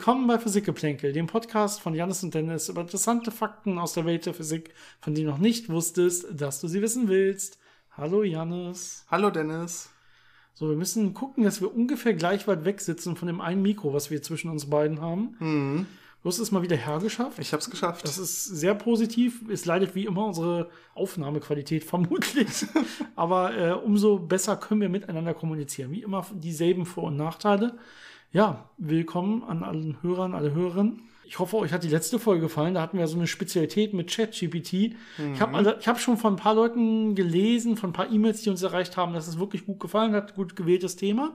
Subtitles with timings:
[0.00, 4.24] Willkommen bei Physikgeplänkel, dem Podcast von Janis und Dennis über interessante Fakten aus der Welt
[4.24, 4.72] der Physik,
[5.02, 7.58] von denen du noch nicht wusstest, dass du sie wissen willst.
[7.98, 9.04] Hallo Janis.
[9.10, 9.90] Hallo Dennis.
[10.54, 13.92] So, wir müssen gucken, dass wir ungefähr gleich weit weg sitzen von dem einen Mikro,
[13.92, 15.36] was wir zwischen uns beiden haben.
[15.38, 15.86] Mhm.
[16.22, 17.38] Du hast es mal wieder hergeschafft.
[17.38, 18.04] Ich habe es geschafft.
[18.04, 19.42] Das ist sehr positiv.
[19.50, 22.64] Es leidet wie immer unsere Aufnahmequalität vermutlich.
[23.16, 25.90] Aber äh, umso besser können wir miteinander kommunizieren.
[25.90, 27.76] Wie immer dieselben Vor- und Nachteile.
[28.32, 31.02] Ja, willkommen an allen Hörern, alle Hörerinnen.
[31.24, 32.74] Ich hoffe, euch hat die letzte Folge gefallen.
[32.74, 34.94] Da hatten wir so eine Spezialität mit ChatGPT.
[35.18, 35.34] Mhm.
[35.34, 38.42] Ich habe also, ich hab schon von ein paar Leuten gelesen, von ein paar E-Mails,
[38.42, 41.32] die uns erreicht haben, dass es wirklich gut gefallen hat, gut gewähltes Thema.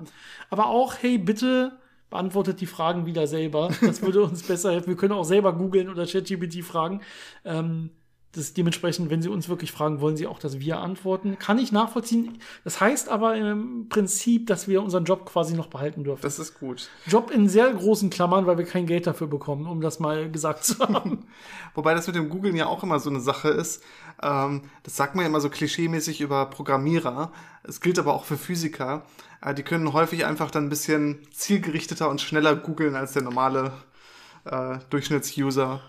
[0.50, 1.78] Aber auch, hey, bitte
[2.10, 3.72] beantwortet die Fragen wieder selber.
[3.82, 4.88] Das würde uns besser helfen.
[4.88, 7.02] Wir können auch selber googeln oder ChatGPT fragen.
[7.44, 7.90] Ähm,
[8.36, 11.38] das dementsprechend, wenn Sie uns wirklich fragen, wollen Sie auch, dass wir antworten.
[11.40, 12.38] Kann ich nachvollziehen.
[12.64, 16.22] Das heißt aber im Prinzip, dass wir unseren Job quasi noch behalten dürfen.
[16.22, 16.90] Das ist gut.
[17.06, 20.64] Job in sehr großen Klammern, weil wir kein Geld dafür bekommen, um das mal gesagt
[20.64, 21.26] zu haben.
[21.74, 23.84] Wobei das mit dem Googlen ja auch immer so eine Sache ist.
[24.22, 27.32] Ähm, das sagt man ja immer so klischeemäßig über Programmierer.
[27.64, 29.04] Es gilt aber auch für Physiker.
[29.42, 33.72] Äh, die können häufig einfach dann ein bisschen zielgerichteter und schneller googeln als der normale
[34.46, 35.82] äh, Durchschnittsuser.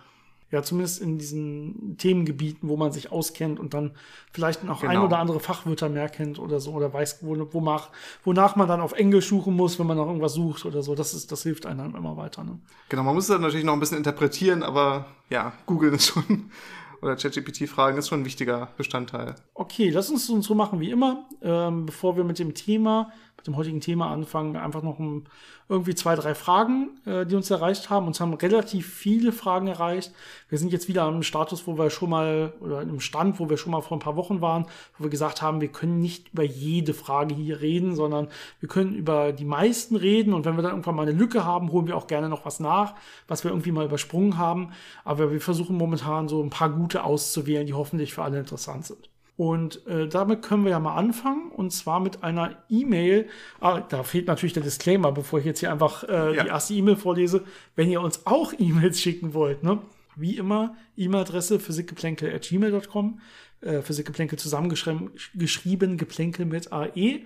[0.52, 3.92] Ja, zumindest in diesen Themengebieten, wo man sich auskennt und dann
[4.32, 4.92] vielleicht noch genau.
[4.92, 7.90] ein oder andere Fachwörter mehr kennt oder so oder weiß, wo, wonach,
[8.22, 10.94] wonach man dann auf Englisch suchen muss, wenn man noch irgendwas sucht oder so.
[10.94, 12.44] Das ist, das hilft einem immer weiter.
[12.44, 12.60] Ne?
[12.88, 16.50] Genau, man muss es dann natürlich noch ein bisschen interpretieren, aber ja, Google ist schon
[17.02, 19.34] oder ChatGPT-Fragen ist schon ein wichtiger Bestandteil.
[19.54, 21.26] Okay, lass uns so machen wie immer.
[21.42, 25.24] Ähm, bevor wir mit dem Thema, mit dem heutigen Thema anfangen, einfach noch ein,
[25.68, 28.06] irgendwie zwei, drei Fragen, äh, die uns erreicht haben.
[28.06, 30.12] Uns haben relativ viele Fragen erreicht.
[30.48, 33.56] Wir sind jetzt wieder am Status, wo wir schon mal, oder im Stand, wo wir
[33.56, 34.66] schon mal vor ein paar Wochen waren,
[34.96, 38.28] wo wir gesagt haben, wir können nicht über jede Frage hier reden, sondern
[38.60, 40.34] wir können über die meisten reden.
[40.34, 42.60] Und wenn wir dann irgendwann mal eine Lücke haben, holen wir auch gerne noch was
[42.60, 42.94] nach,
[43.28, 44.72] was wir irgendwie mal übersprungen haben.
[45.04, 49.08] Aber wir versuchen momentan so ein paar gute auszuwählen, die hoffentlich für alle interessant sind.
[49.36, 51.50] Und äh, damit können wir ja mal anfangen.
[51.50, 53.28] Und zwar mit einer E-Mail.
[53.60, 56.42] Ah, da fehlt natürlich der Disclaimer, bevor ich jetzt hier einfach äh, ja.
[56.44, 57.44] die erste E-Mail vorlese.
[57.74, 59.78] Wenn ihr uns auch E-Mails schicken wollt, ne?
[60.18, 63.20] Wie immer, E-Mail-Adresse physikgeplänkel.gmail.com.
[63.60, 67.20] Äh, Physikgeplänkel zusammengeschrieben, geschrieben, Geplänkel mit AE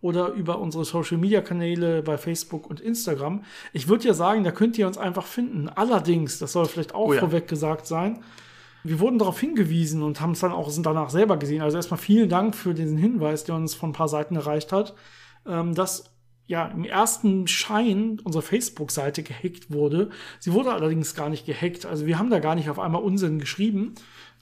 [0.00, 3.44] oder über unsere Social Media Kanäle bei Facebook und Instagram.
[3.72, 5.68] Ich würde ja sagen, da könnt ihr uns einfach finden.
[5.68, 7.20] Allerdings, das soll vielleicht auch oh ja.
[7.20, 8.18] vorweg gesagt sein,
[8.88, 11.62] wir wurden darauf hingewiesen und haben es dann auch sind danach selber gesehen.
[11.62, 14.94] Also erstmal vielen Dank für diesen Hinweis, der uns von ein paar Seiten erreicht hat,
[15.46, 16.12] ähm, dass
[16.46, 20.10] ja im ersten Schein unsere Facebook-Seite gehackt wurde.
[20.38, 21.86] Sie wurde allerdings gar nicht gehackt.
[21.86, 23.94] Also wir haben da gar nicht auf einmal Unsinn geschrieben,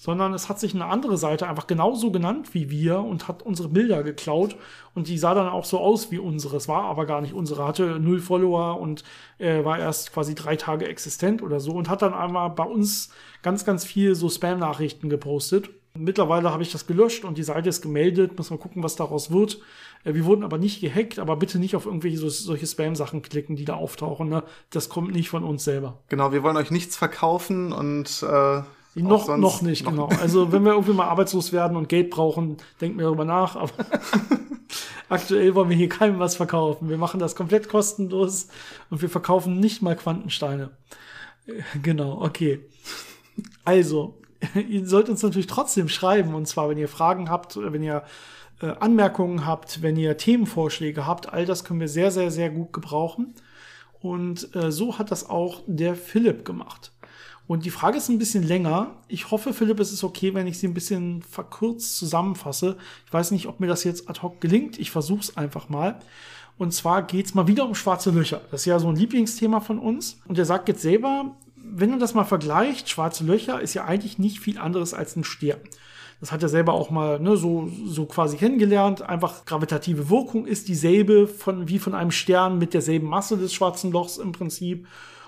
[0.04, 3.70] sondern es hat sich eine andere Seite einfach genauso genannt wie wir und hat unsere
[3.70, 4.54] Bilder geklaut
[4.94, 6.59] und die sah dann auch so aus wie unsere.
[6.59, 9.03] Es war aber gar nicht unsere, hatte null Follower und
[9.38, 13.12] äh, war erst quasi drei Tage existent oder so und hat dann einmal bei uns
[13.41, 15.70] ganz, ganz viel so Spam-Nachrichten gepostet.
[15.97, 18.36] Mittlerweile habe ich das gelöscht und die Seite ist gemeldet.
[18.36, 19.60] Muss mal gucken, was daraus wird.
[20.04, 23.56] Äh, wir wurden aber nicht gehackt, aber bitte nicht auf irgendwelche so, solche Spam-Sachen klicken,
[23.56, 24.28] die da auftauchen.
[24.28, 24.42] Ne?
[24.69, 26.03] Das kommt nicht von uns selber.
[26.10, 28.60] Genau, wir wollen euch nichts verkaufen und äh,
[28.94, 30.09] noch, noch nicht, noch genau.
[30.21, 33.56] Also wenn wir irgendwie mal arbeitslos werden und Geld brauchen, denken wir darüber nach.
[33.56, 33.72] Aber
[35.09, 36.88] aktuell wollen wir hier keinem was verkaufen.
[36.88, 38.49] Wir machen das komplett kostenlos
[38.91, 40.71] und wir verkaufen nicht mal Quantensteine.
[41.47, 42.60] Äh, genau, okay.
[43.65, 44.21] Also,
[44.69, 46.34] ihr sollt uns natürlich trotzdem schreiben.
[46.34, 48.04] Und zwar, wenn ihr Fragen habt oder wenn ihr
[48.60, 51.33] äh, Anmerkungen habt, wenn ihr Themenvorschläge habt.
[51.33, 53.34] All das können wir sehr, sehr, sehr gut gebrauchen.
[54.00, 56.93] Und äh, so hat das auch der Philipp gemacht.
[57.47, 58.97] Und die Frage ist ein bisschen länger.
[59.06, 62.77] Ich hoffe, Philipp, es ist okay, wenn ich sie ein bisschen verkürzt zusammenfasse.
[63.06, 64.78] Ich weiß nicht, ob mir das jetzt ad hoc gelingt.
[64.78, 66.00] Ich versuche es einfach mal.
[66.56, 68.41] Und zwar geht's mal wieder um schwarze Löcher.
[68.50, 70.21] Das ist ja so ein Lieblingsthema von uns.
[70.27, 74.18] Und er sagt jetzt selber, wenn du das mal vergleicht, schwarze Löcher ist ja eigentlich
[74.18, 75.60] nicht viel anderes als ein Stern.
[76.21, 79.03] Das hat er selber auch mal ne, so, so quasi kennengelernt.
[79.03, 83.92] Einfach gravitative Wirkung ist dieselbe von, wie von einem Stern mit derselben Masse des schwarzen
[83.92, 84.86] Lochs im Prinzip.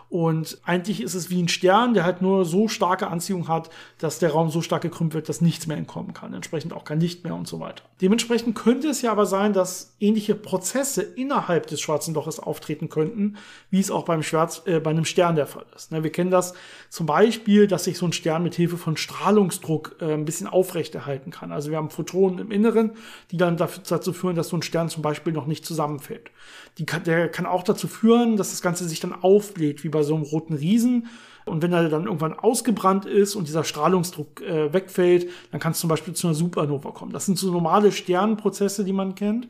[0.08, 4.18] Und eigentlich ist es wie ein Stern, der halt nur so starke Anziehung hat, dass
[4.18, 6.32] der Raum so stark gekrümmt wird, dass nichts mehr entkommen kann.
[6.32, 7.82] Entsprechend auch kein Licht mehr und so weiter.
[8.00, 13.36] Dementsprechend könnte es ja aber sein, dass ähnliche Prozesse innerhalb des schwarzen Loches auftreten könnten,
[13.70, 15.90] wie es auch beim, Schwarz, äh, bei einem Stern der Fall ist.
[15.90, 16.54] Ne, wir kennen das
[16.88, 21.30] zum Beispiel, dass sich so ein Stern mit Hilfe von Strahlungsdruck äh, ein bisschen aufrechterhalten
[21.32, 21.50] kann.
[21.50, 22.92] Also wir haben Photonen im Inneren,
[23.32, 26.30] die dann dazu führen, dass so ein Stern zum Beispiel noch nicht zusammenfällt.
[26.78, 30.02] Die kann, der kann auch dazu führen, dass das Ganze sich dann aufbläht, wie bei
[30.02, 31.08] so einem roten Riesen.
[31.46, 35.78] Und wenn er dann irgendwann ausgebrannt ist und dieser Strahlungsdruck äh, wegfällt, dann kann es
[35.78, 37.12] zum Beispiel zu einer Supernova kommen.
[37.12, 39.46] Das sind so normale Sternenprozesse, die man kennt.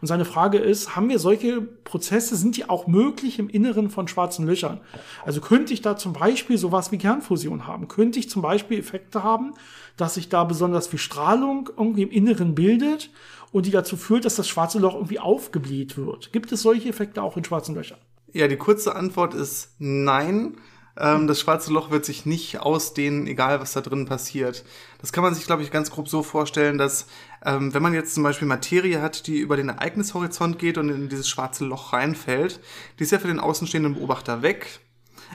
[0.00, 4.06] Und seine Frage ist, haben wir solche Prozesse, sind die auch möglich im Inneren von
[4.06, 4.80] schwarzen Löchern?
[5.26, 7.88] Also könnte ich da zum Beispiel sowas wie Kernfusion haben?
[7.88, 9.52] Könnte ich zum Beispiel Effekte haben,
[9.96, 13.10] dass sich da besonders viel Strahlung irgendwie im Inneren bildet
[13.52, 16.32] und die dazu führt, dass das schwarze Loch irgendwie aufgebläht wird?
[16.32, 17.98] Gibt es solche Effekte auch in schwarzen Löchern?
[18.32, 20.56] Ja, die kurze Antwort ist nein.
[20.96, 24.64] Ähm, das schwarze Loch wird sich nicht ausdehnen, egal was da drin passiert.
[25.00, 27.06] Das kann man sich, glaube ich, ganz grob so vorstellen, dass
[27.44, 31.08] ähm, wenn man jetzt zum Beispiel Materie hat, die über den Ereignishorizont geht und in
[31.08, 32.60] dieses schwarze Loch reinfällt,
[32.98, 34.80] die ist ja für den außenstehenden Beobachter weg.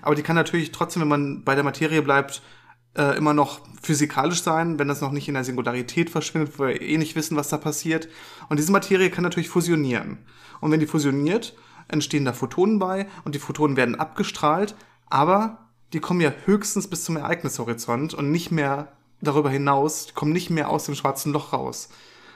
[0.02, 2.42] Aber die kann natürlich trotzdem, wenn man bei der Materie bleibt,
[2.96, 6.82] äh, immer noch physikalisch sein, wenn das noch nicht in der Singularität verschwindet, wo wir
[6.82, 8.08] eh nicht wissen, was da passiert.
[8.50, 10.20] Und diese Materie kann natürlich fusionieren.
[10.62, 11.56] Und wenn die fusioniert,
[11.88, 14.76] entstehen da Photonen bei und die Photonen werden abgestrahlt,
[15.10, 20.34] aber die kommen ja höchstens bis zum Ereignishorizont und nicht mehr darüber hinaus, die kommen
[20.34, 21.90] nicht mehr aus dem schwarzen Loch raus.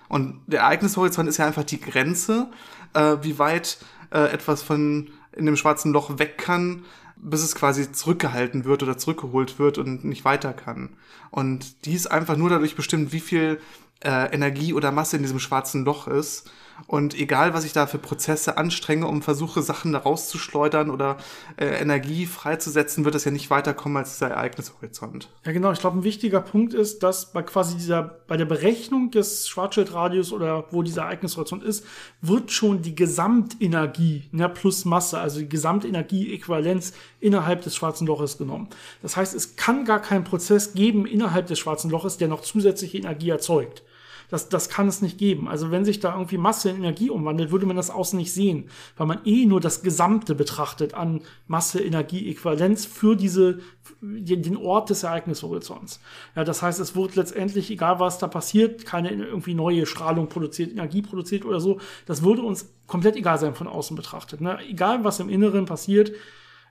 [0.08, 2.50] Und der Ereignishorizont ist ja einfach die Grenze,
[2.94, 3.80] äh, wie weit
[4.12, 6.86] äh, etwas von in dem schwarzen Loch weg kann,
[7.22, 10.90] bis es quasi zurückgehalten wird oder zurückgeholt wird und nicht weiter kann.
[11.32, 13.60] Und die ist einfach nur dadurch bestimmt, wie viel
[14.04, 16.50] äh, Energie oder Masse in diesem schwarzen Loch ist.
[16.88, 21.18] Und egal, was ich da für Prozesse anstrenge, um versuche, Sachen da rauszuschleudern oder
[21.58, 25.30] äh, Energie freizusetzen, wird es ja nicht weiterkommen als dieser Ereignishorizont.
[25.46, 25.72] Ja, genau.
[25.72, 30.32] Ich glaube, ein wichtiger Punkt ist, dass bei quasi dieser, bei der Berechnung des Schwarzschildradius
[30.32, 31.86] oder wo dieser Ereignishorizont ist,
[32.22, 38.70] wird schon die Gesamtenergie ne, plus Masse, also die Gesamtenergieäquivalenz innerhalb des schwarzen Loches genommen.
[39.02, 42.98] Das heißt, es kann gar keinen Prozess geben innerhalb des schwarzen Loches, der noch zusätzliche
[42.98, 43.84] Energie erzeugt.
[44.30, 45.48] Das, das kann es nicht geben.
[45.48, 48.70] Also wenn sich da irgendwie Masse in Energie umwandelt, würde man das außen nicht sehen,
[48.96, 53.60] weil man eh nur das Gesamte betrachtet an Masse, Energie, Äquivalenz für diese,
[54.02, 56.00] den Ort des Ereignishorizonts.
[56.36, 60.72] Ja, das heißt, es wird letztendlich, egal was da passiert, keine irgendwie neue Strahlung produziert,
[60.72, 61.80] Energie produziert oder so.
[62.06, 64.42] Das würde uns komplett egal sein von außen betrachtet.
[64.42, 64.60] Ne?
[64.70, 66.12] Egal was im Inneren passiert,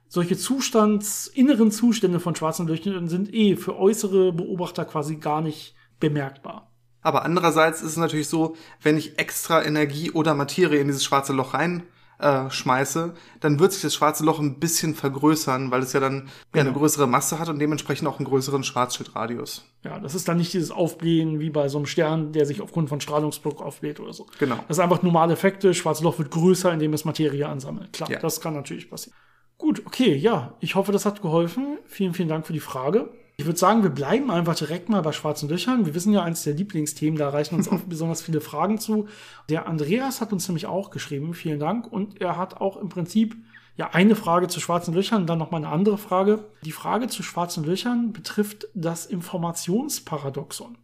[0.08, 5.74] solche Zustands, inneren Zustände von schwarzen Löchern sind eh für äußere Beobachter quasi gar nicht
[6.00, 6.67] bemerkbar.
[7.08, 11.32] Aber andererseits ist es natürlich so, wenn ich extra Energie oder Materie in dieses schwarze
[11.32, 11.84] Loch rein
[12.18, 16.28] äh, schmeiße, dann wird sich das schwarze Loch ein bisschen vergrößern, weil es ja dann
[16.54, 19.64] ja, eine größere Masse hat und dementsprechend auch einen größeren Schwarzschildradius.
[19.84, 22.90] Ja, das ist dann nicht dieses Aufblähen wie bei so einem Stern, der sich aufgrund
[22.90, 24.26] von Strahlungsdruck aufbläht oder so.
[24.38, 24.56] Genau.
[24.68, 25.72] Das ist einfach normale Effekte.
[25.72, 27.94] Schwarzes Loch wird größer, indem es Materie ansammelt.
[27.94, 28.18] Klar, ja.
[28.18, 29.16] das kann natürlich passieren.
[29.56, 31.78] Gut, okay, ja, ich hoffe, das hat geholfen.
[31.86, 33.08] Vielen, vielen Dank für die Frage.
[33.40, 35.86] Ich würde sagen, wir bleiben einfach direkt mal bei schwarzen Löchern.
[35.86, 39.06] Wir wissen ja, eins der Lieblingsthemen, da reichen uns auch besonders viele Fragen zu.
[39.48, 41.86] Der Andreas hat uns nämlich auch geschrieben, vielen Dank.
[41.86, 43.36] Und er hat auch im Prinzip
[43.76, 46.46] ja eine Frage zu schwarzen Löchern, dann nochmal eine andere Frage.
[46.64, 50.76] Die Frage zu schwarzen Löchern betrifft das Informationsparadoxon.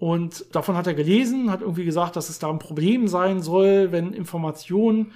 [0.00, 3.92] Und davon hat er gelesen, hat irgendwie gesagt, dass es da ein Problem sein soll,
[3.92, 5.12] wenn Information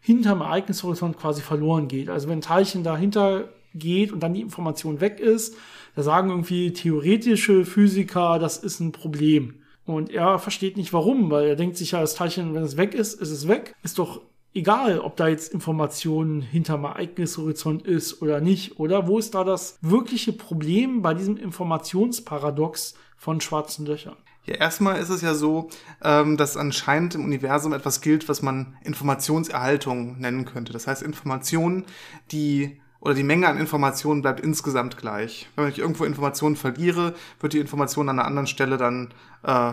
[0.00, 2.08] hinterm Ereignishorizont quasi verloren geht.
[2.08, 5.56] Also wenn ein Teilchen dahinter geht und dann die Information weg ist,
[5.98, 9.64] da sagen irgendwie theoretische Physiker, das ist ein Problem.
[9.84, 12.94] Und er versteht nicht warum, weil er denkt sich ja, das Teilchen, wenn es weg
[12.94, 13.74] ist, ist es weg.
[13.82, 14.20] Ist doch
[14.54, 19.08] egal, ob da jetzt Informationen hinterm Ereignishorizont ist oder nicht, oder?
[19.08, 24.16] Wo ist da das wirkliche Problem bei diesem Informationsparadox von schwarzen Löchern?
[24.44, 25.68] Ja, erstmal ist es ja so,
[26.00, 30.72] ähm, dass anscheinend im Universum etwas gilt, was man Informationserhaltung nennen könnte.
[30.72, 31.86] Das heißt, Informationen,
[32.30, 35.48] die oder die Menge an Informationen bleibt insgesamt gleich.
[35.56, 39.14] Wenn ich irgendwo Informationen verliere, wird die Information an einer anderen Stelle dann
[39.44, 39.72] äh,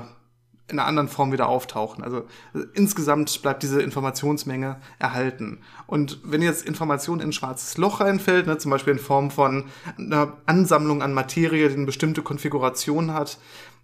[0.68, 2.04] in einer anderen Form wieder auftauchen.
[2.04, 2.20] Also
[2.54, 5.60] äh, insgesamt bleibt diese Informationsmenge erhalten.
[5.88, 9.66] Und wenn jetzt Information in ein schwarzes Loch reinfällt, ne, zum Beispiel in Form von
[9.98, 13.40] einer Ansammlung an Materie, die eine bestimmte Konfiguration hat,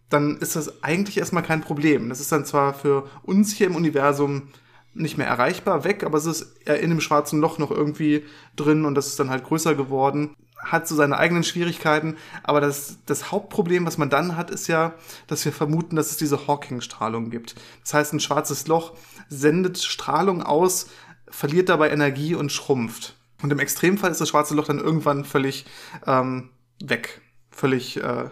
[0.10, 2.10] dann ist das eigentlich erstmal kein Problem.
[2.10, 4.50] Das ist dann zwar für uns hier im Universum
[4.93, 8.95] nicht mehr erreichbar weg, aber es ist in dem schwarzen Loch noch irgendwie drin und
[8.95, 10.36] das ist dann halt größer geworden.
[10.60, 14.93] Hat so seine eigenen Schwierigkeiten, aber das, das Hauptproblem, was man dann hat, ist ja,
[15.27, 17.55] dass wir vermuten, dass es diese Hawking-Strahlung gibt.
[17.83, 18.93] Das heißt, ein schwarzes Loch
[19.27, 20.88] sendet Strahlung aus,
[21.29, 23.15] verliert dabei Energie und schrumpft.
[23.41, 25.65] Und im Extremfall ist das schwarze Loch dann irgendwann völlig
[26.05, 28.29] ähm, weg, völlig äh,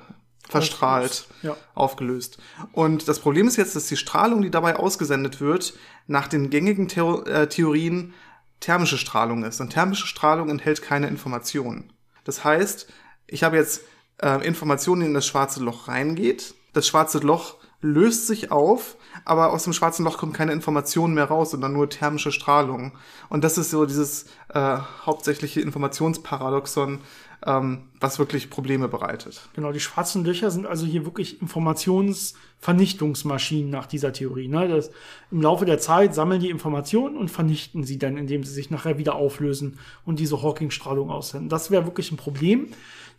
[0.49, 1.55] verstrahlt, ja.
[1.75, 2.39] aufgelöst.
[2.73, 5.73] Und das Problem ist jetzt, dass die Strahlung, die dabei ausgesendet wird,
[6.07, 8.13] nach den gängigen Theo äh, Theorien
[8.59, 9.61] thermische Strahlung ist.
[9.61, 11.93] Und thermische Strahlung enthält keine Informationen.
[12.23, 12.91] Das heißt,
[13.27, 13.83] ich habe jetzt
[14.21, 16.55] äh, Informationen, die in das schwarze Loch reingeht.
[16.73, 21.25] Das schwarze Loch löst sich auf, aber aus dem schwarzen Loch kommt keine Information mehr
[21.25, 22.91] raus, sondern nur thermische Strahlung.
[23.29, 26.99] Und das ist so dieses äh, hauptsächliche Informationsparadoxon,
[27.45, 29.49] ähm, was wirklich Probleme bereitet.
[29.53, 34.47] Genau, die schwarzen Löcher sind also hier wirklich Informationsvernichtungsmaschinen nach dieser Theorie.
[34.47, 34.67] Ne?
[34.67, 34.91] Das,
[35.31, 38.97] Im Laufe der Zeit sammeln die Informationen und vernichten sie dann, indem sie sich nachher
[38.97, 41.49] wieder auflösen und diese Hawking-Strahlung aussenden.
[41.49, 42.67] Das wäre wirklich ein Problem.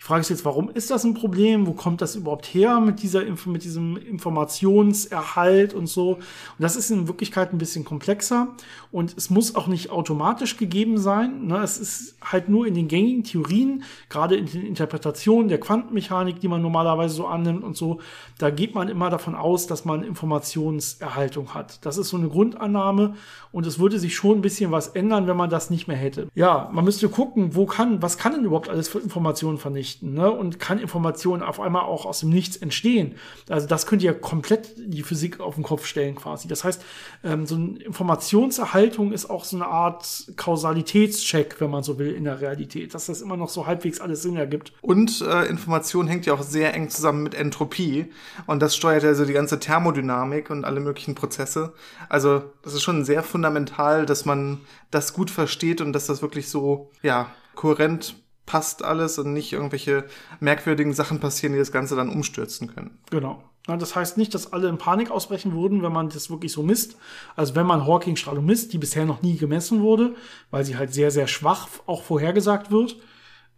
[0.00, 1.66] Die Frage ist jetzt, warum ist das ein Problem?
[1.66, 6.12] Wo kommt das überhaupt her mit dieser mit diesem Informationserhalt und so?
[6.12, 6.23] Und
[6.59, 8.49] das ist in Wirklichkeit ein bisschen komplexer
[8.92, 11.49] und es muss auch nicht automatisch gegeben sein.
[11.49, 11.59] Ne?
[11.59, 16.49] Es ist halt nur in den gängigen Theorien, gerade in den Interpretationen der Quantenmechanik, die
[16.49, 18.00] man normalerweise so annimmt und so,
[18.38, 21.85] da geht man immer davon aus, dass man Informationserhaltung hat.
[21.85, 23.16] Das ist so eine Grundannahme
[23.52, 26.28] und es würde sich schon ein bisschen was ändern, wenn man das nicht mehr hätte.
[26.35, 29.89] Ja, man müsste gucken, wo kann, was kann denn überhaupt alles für Informationen vernichten?
[29.90, 30.30] Vernichten ne?
[30.30, 33.14] und kann Informationen auf einmal auch aus dem Nichts entstehen.
[33.49, 36.49] Also das könnte ja komplett die Physik auf den Kopf stellen quasi.
[36.49, 36.82] Das heißt,
[37.25, 42.25] ähm, so eine Informationserhaltung ist auch so eine Art Kausalitätscheck, wenn man so will, in
[42.25, 44.73] der Realität, dass das immer noch so halbwegs alles Sinn ergibt.
[44.80, 48.06] Und äh, Information hängt ja auch sehr eng zusammen mit Entropie
[48.47, 51.73] und das steuert ja so die ganze Thermodynamik und alle möglichen Prozesse.
[52.09, 56.49] Also das ist schon sehr fundamental, dass man das gut versteht und dass das wirklich
[56.49, 58.14] so, ja, kohärent
[58.50, 60.07] passt alles und nicht irgendwelche
[60.40, 62.99] merkwürdigen Sachen passieren, die das Ganze dann umstürzen können.
[63.11, 63.45] Genau.
[63.66, 66.97] Das heißt nicht, dass alle in Panik ausbrechen würden, wenn man das wirklich so misst.
[67.37, 70.16] Also wenn man Hawking-Strahlung misst, die bisher noch nie gemessen wurde,
[70.50, 72.97] weil sie halt sehr, sehr schwach auch vorhergesagt wird,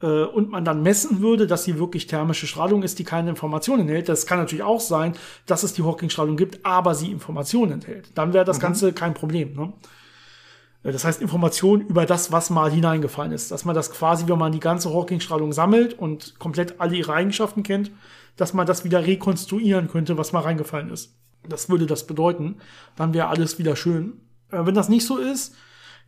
[0.03, 3.83] äh, und man dann messen würde, dass sie wirklich thermische Strahlung ist, die keine Informationen
[3.83, 4.11] enthält.
[4.11, 5.15] Das kann natürlich auch sein,
[5.47, 8.11] dass es die Hawking-Strahlung gibt, aber sie Informationen enthält.
[8.15, 8.63] Dann wäre das mhm.
[8.63, 9.55] Ganze kein Problem.
[9.55, 9.73] Ne?
[10.83, 13.51] Äh, das heißt Information über das, was mal hineingefallen ist.
[13.51, 17.63] Dass man das quasi, wenn man die ganze Hawking-Strahlung sammelt und komplett alle ihre Eigenschaften
[17.63, 17.91] kennt,
[18.37, 21.15] dass man das wieder rekonstruieren könnte, was mal reingefallen ist.
[21.49, 22.57] Das würde das bedeuten.
[22.97, 24.21] Dann wäre alles wieder schön.
[24.51, 25.55] Äh, wenn das nicht so ist,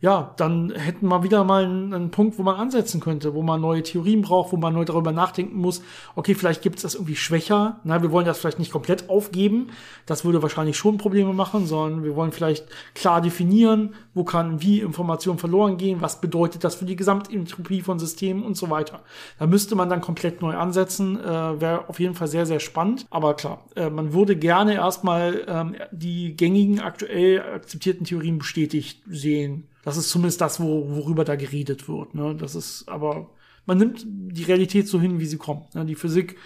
[0.01, 3.61] ja, dann hätten wir wieder mal einen, einen, Punkt, wo man ansetzen könnte, wo man
[3.61, 5.81] neue Theorien braucht, wo man neu darüber nachdenken muss,
[6.15, 9.69] okay, vielleicht gibt es das irgendwie schwächer, na, wir wollen das vielleicht nicht komplett aufgeben,
[10.05, 14.81] das würde wahrscheinlich schon Probleme machen, sondern wir wollen vielleicht klar definieren, wo kann wie
[14.81, 19.01] Informationen verloren gehen, was bedeutet das für die Gesamtentropie von Systemen und so weiter.
[19.39, 23.05] Da müsste man dann komplett neu ansetzen, äh, wäre auf jeden Fall sehr, sehr spannend,
[23.09, 29.67] aber klar, äh, man würde gerne erstmal ähm, die gängigen aktuell akzeptierten Theorien bestätigt sehen.
[29.85, 32.15] Das ist zumindest das, wo, worüber da geredet wird.
[32.15, 32.35] Ne?
[32.35, 33.29] Das ist aber,
[33.65, 35.75] man nimmt die Realität so hin, wie sie kommt.
[35.75, 35.85] Ne?
[35.85, 36.37] Die Physik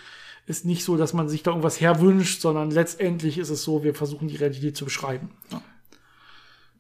[0.46, 3.96] ist nicht so, dass man sich da irgendwas herwünscht, sondern letztendlich ist es so, wir
[3.96, 5.30] versuchen die Realität zu beschreiben.
[5.52, 5.62] Ja.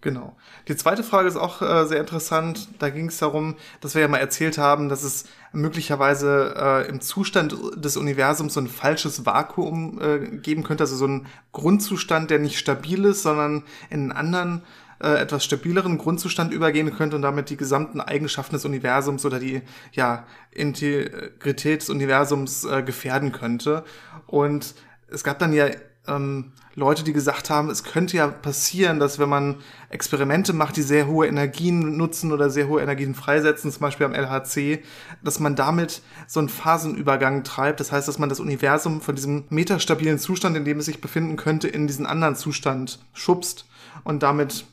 [0.01, 0.37] Genau.
[0.69, 2.69] Die zweite Frage ist auch äh, sehr interessant.
[2.79, 7.01] Da ging es darum, dass wir ja mal erzählt haben, dass es möglicherweise äh, im
[7.01, 12.39] Zustand des Universums so ein falsches Vakuum äh, geben könnte, also so ein Grundzustand, der
[12.39, 14.63] nicht stabil ist, sondern in einen anderen
[15.01, 19.61] äh, etwas stabileren Grundzustand übergehen könnte und damit die gesamten Eigenschaften des Universums oder die
[19.93, 23.83] ja, Integrität des Universums äh, gefährden könnte.
[24.27, 24.75] Und
[25.07, 25.67] es gab dann ja
[26.07, 29.57] ähm, Leute, die gesagt haben, es könnte ja passieren, dass wenn man
[29.89, 34.13] Experimente macht, die sehr hohe Energien nutzen oder sehr hohe Energien freisetzen, zum Beispiel am
[34.13, 34.83] LHC,
[35.23, 37.79] dass man damit so einen Phasenübergang treibt.
[37.79, 41.35] Das heißt, dass man das Universum von diesem metastabilen Zustand, in dem es sich befinden
[41.35, 43.65] könnte, in diesen anderen Zustand schubst
[44.03, 44.65] und damit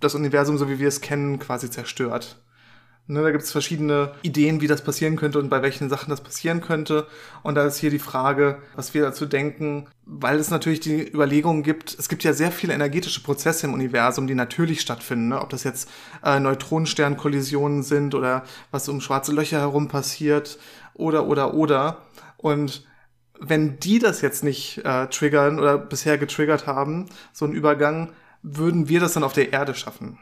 [0.00, 2.40] das Universum, so wie wir es kennen, quasi zerstört.
[3.10, 6.20] Ne, da gibt es verschiedene Ideen, wie das passieren könnte und bei welchen Sachen das
[6.20, 7.08] passieren könnte.
[7.42, 11.64] Und da ist hier die Frage, was wir dazu denken, weil es natürlich die Überlegungen
[11.64, 15.28] gibt, es gibt ja sehr viele energetische Prozesse im Universum, die natürlich stattfinden.
[15.28, 15.40] Ne?
[15.40, 15.90] Ob das jetzt
[16.24, 20.60] äh, Neutronensternkollisionen sind oder was um schwarze Löcher herum passiert
[20.94, 22.02] oder, oder, oder.
[22.36, 22.86] Und
[23.40, 28.88] wenn die das jetzt nicht äh, triggern oder bisher getriggert haben, so ein Übergang, würden
[28.88, 30.18] wir das dann auf der Erde schaffen?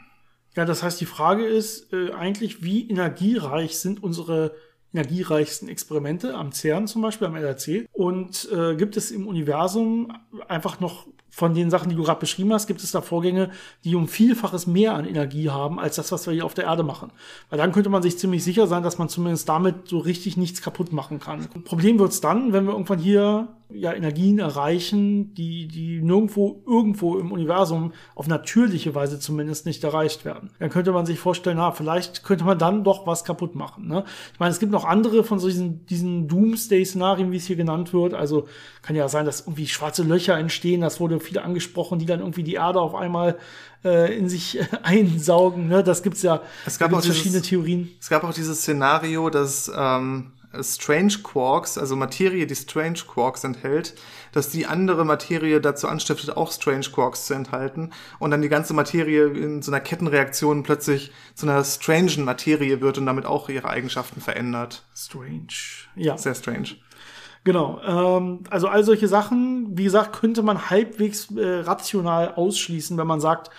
[0.57, 4.55] Ja, das heißt, die Frage ist äh, eigentlich, wie energiereich sind unsere
[4.93, 7.87] energiereichsten Experimente am CERN zum Beispiel, am LRC?
[7.93, 10.13] Und äh, gibt es im Universum
[10.49, 13.51] einfach noch von den Sachen, die du gerade beschrieben hast, gibt es da Vorgänge,
[13.85, 16.83] die um Vielfaches mehr an Energie haben, als das, was wir hier auf der Erde
[16.83, 17.13] machen.
[17.51, 20.63] Weil dann könnte man sich ziemlich sicher sein, dass man zumindest damit so richtig nichts
[20.63, 21.47] kaputt machen kann.
[21.65, 27.33] Problem wird's dann, wenn wir irgendwann hier ja, Energien erreichen, die, die nirgendwo, irgendwo im
[27.33, 30.51] Universum auf natürliche Weise zumindest nicht erreicht werden.
[30.59, 33.87] Dann könnte man sich vorstellen, na, vielleicht könnte man dann doch was kaputt machen.
[33.87, 34.05] Ne?
[34.33, 37.93] Ich meine, es gibt noch andere von so diesen, diesen Doomsday-Szenarien, wie es hier genannt
[37.93, 38.15] wird.
[38.15, 38.49] Also
[38.81, 40.81] kann ja sein, dass irgendwie schwarze Löcher entstehen.
[40.81, 43.37] Das wurde viele angesprochen, die dann irgendwie die Erde auf einmal
[43.85, 45.69] äh, in sich einsaugen.
[45.69, 45.85] Ne?
[45.85, 46.41] Das gibt's ja.
[46.65, 47.91] Es gab auch verschiedene dieses, Theorien.
[48.01, 53.95] Es gab auch dieses Szenario, dass ähm, Strange Quarks, also Materie, die Strange Quarks enthält,
[54.33, 58.73] dass die andere Materie dazu anstiftet, auch Strange Quarks zu enthalten und dann die ganze
[58.73, 63.69] Materie in so einer Kettenreaktion plötzlich zu einer strangen Materie wird und damit auch ihre
[63.69, 64.85] Eigenschaften verändert.
[64.95, 65.49] Strange.
[65.97, 66.17] Ja.
[66.17, 66.76] Sehr strange.
[67.45, 67.81] Genau.
[67.87, 73.21] Ähm, also all solche Sachen, wie gesagt, könnte man halbwegs äh, rational ausschließen, wenn man
[73.21, 73.50] sagt,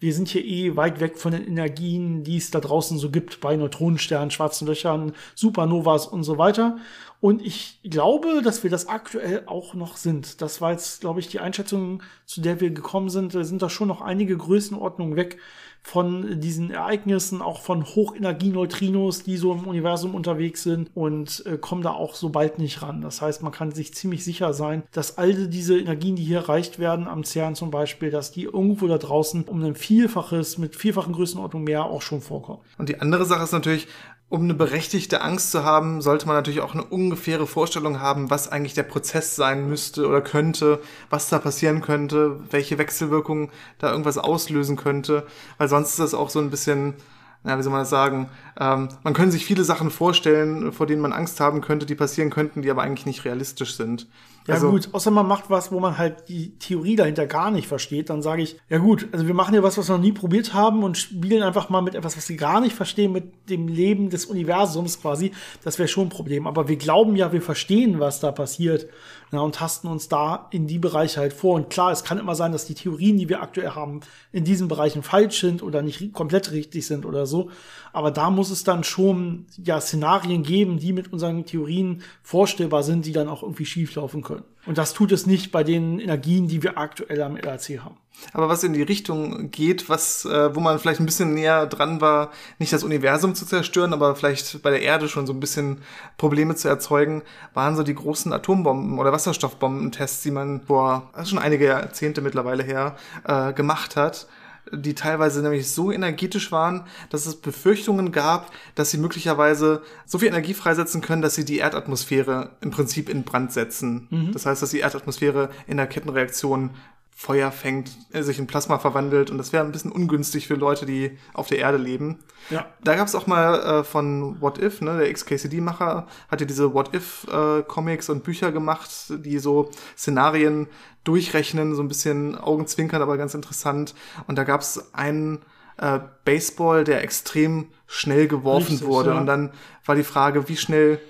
[0.00, 3.40] wir sind hier eh weit weg von den Energien, die es da draußen so gibt
[3.40, 6.78] bei Neutronensternen, schwarzen Löchern, Supernovas und so weiter.
[7.20, 10.40] Und ich glaube, dass wir das aktuell auch noch sind.
[10.40, 13.34] Das war jetzt, glaube ich, die Einschätzung, zu der wir gekommen sind.
[13.34, 15.38] Da sind da schon noch einige Größenordnungen weg
[15.82, 21.82] von diesen Ereignissen, auch von Hochenergieneutrinos, die so im Universum unterwegs sind und äh, kommen
[21.82, 23.00] da auch so bald nicht ran.
[23.00, 26.78] Das heißt, man kann sich ziemlich sicher sein, dass all diese Energien, die hier erreicht
[26.78, 31.14] werden, am CERN zum Beispiel, dass die irgendwo da draußen um ein Vielfaches mit vielfachen
[31.14, 32.60] Größenordnung mehr auch schon vorkommen.
[32.76, 33.88] Und die andere Sache ist natürlich,
[34.30, 38.48] um eine berechtigte Angst zu haben, sollte man natürlich auch eine ungefähre Vorstellung haben, was
[38.48, 44.18] eigentlich der Prozess sein müsste oder könnte, was da passieren könnte, welche Wechselwirkungen da irgendwas
[44.18, 46.94] auslösen könnte, weil sonst ist das auch so ein bisschen,
[47.42, 48.28] na, wie soll man das sagen,
[48.60, 52.28] ähm, man könnte sich viele Sachen vorstellen, vor denen man Angst haben könnte, die passieren
[52.28, 54.08] könnten, die aber eigentlich nicht realistisch sind.
[54.48, 57.68] Ja also, gut, außer man macht was, wo man halt die Theorie dahinter gar nicht
[57.68, 60.12] versteht, dann sage ich, ja gut, also wir machen ja was, was wir noch nie
[60.12, 63.68] probiert haben und spielen einfach mal mit etwas, was wir gar nicht verstehen, mit dem
[63.68, 65.32] Leben des Universums quasi.
[65.64, 66.46] Das wäre schon ein Problem.
[66.46, 68.86] Aber wir glauben ja, wir verstehen, was da passiert
[69.30, 71.54] na, und tasten uns da in die Bereiche halt vor.
[71.54, 74.00] Und klar, es kann immer sein, dass die Theorien, die wir aktuell haben,
[74.32, 77.50] in diesen Bereichen falsch sind oder nicht komplett richtig sind oder so.
[77.92, 83.06] Aber da muss es dann schon ja Szenarien geben, die mit unseren Theorien vorstellbar sind,
[83.06, 84.44] die dann auch irgendwie schieflaufen können.
[84.68, 87.96] Und das tut es nicht bei den Energien, die wir aktuell am LHC haben.
[88.34, 92.02] Aber was in die Richtung geht, was, äh, wo man vielleicht ein bisschen näher dran
[92.02, 95.78] war, nicht das Universum zu zerstören, aber vielleicht bei der Erde schon so ein bisschen
[96.18, 97.22] Probleme zu erzeugen,
[97.54, 102.96] waren so die großen Atombomben oder Wasserstoffbombentests, die man vor schon einige Jahrzehnte mittlerweile her
[103.24, 104.26] äh, gemacht hat
[104.72, 110.28] die teilweise nämlich so energetisch waren, dass es Befürchtungen gab, dass sie möglicherweise so viel
[110.28, 114.08] Energie freisetzen können, dass sie die Erdatmosphäre im Prinzip in Brand setzen.
[114.10, 114.32] Mhm.
[114.32, 116.70] Das heißt, dass die Erdatmosphäre in der Kettenreaktion
[117.20, 120.86] Feuer fängt, äh, sich in Plasma verwandelt und das wäre ein bisschen ungünstig für Leute,
[120.86, 122.20] die auf der Erde leben.
[122.48, 122.66] Ja.
[122.84, 126.74] Da gab es auch mal äh, von What If, ne, der XKCD-Macher hat ja diese
[126.74, 130.68] What If-Comics äh, und Bücher gemacht, die so Szenarien
[131.02, 133.96] durchrechnen, so ein bisschen Augenzwinkern, aber ganz interessant.
[134.28, 135.40] Und da gab es einen
[135.78, 139.10] äh, Baseball, der extrem schnell geworfen Richtig, wurde.
[139.10, 139.18] Ja.
[139.18, 139.50] Und dann
[139.84, 141.00] war die Frage, wie schnell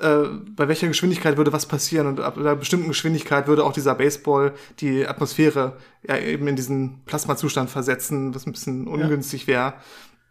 [0.00, 3.94] äh, bei welcher Geschwindigkeit würde was passieren und ab einer bestimmten Geschwindigkeit würde auch dieser
[3.94, 9.74] Baseball die Atmosphäre ja eben in diesen Plasmazustand versetzen, was ein bisschen ungünstig wäre.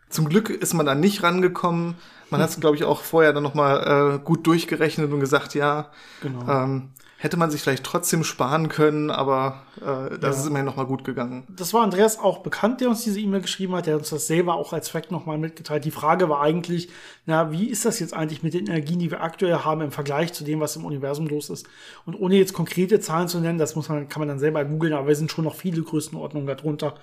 [0.09, 1.95] Zum Glück ist man da nicht rangekommen.
[2.29, 5.91] Man hat es, glaube ich, auch vorher dann nochmal äh, gut durchgerechnet und gesagt, ja,
[6.21, 6.47] genau.
[6.47, 6.89] ähm,
[7.21, 10.41] hätte man sich vielleicht trotzdem sparen können, aber äh, das ja.
[10.41, 11.45] ist immerhin nochmal gut gegangen.
[11.49, 14.55] Das war Andreas auch bekannt, der uns diese E-Mail geschrieben hat, der uns das selber
[14.55, 15.83] auch als Fact nochmal mitgeteilt.
[15.83, 16.89] Die Frage war eigentlich,
[17.25, 20.31] na, wie ist das jetzt eigentlich mit den Energien, die wir aktuell haben im Vergleich
[20.31, 21.67] zu dem, was im Universum los ist?
[22.05, 24.93] Und ohne jetzt konkrete Zahlen zu nennen, das muss man, kann man dann selber googeln,
[24.93, 26.95] aber wir sind schon noch viele Größenordnungen darunter.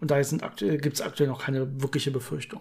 [0.00, 2.60] Und da gibt es aktuell noch keine wirkliche Befürchtung.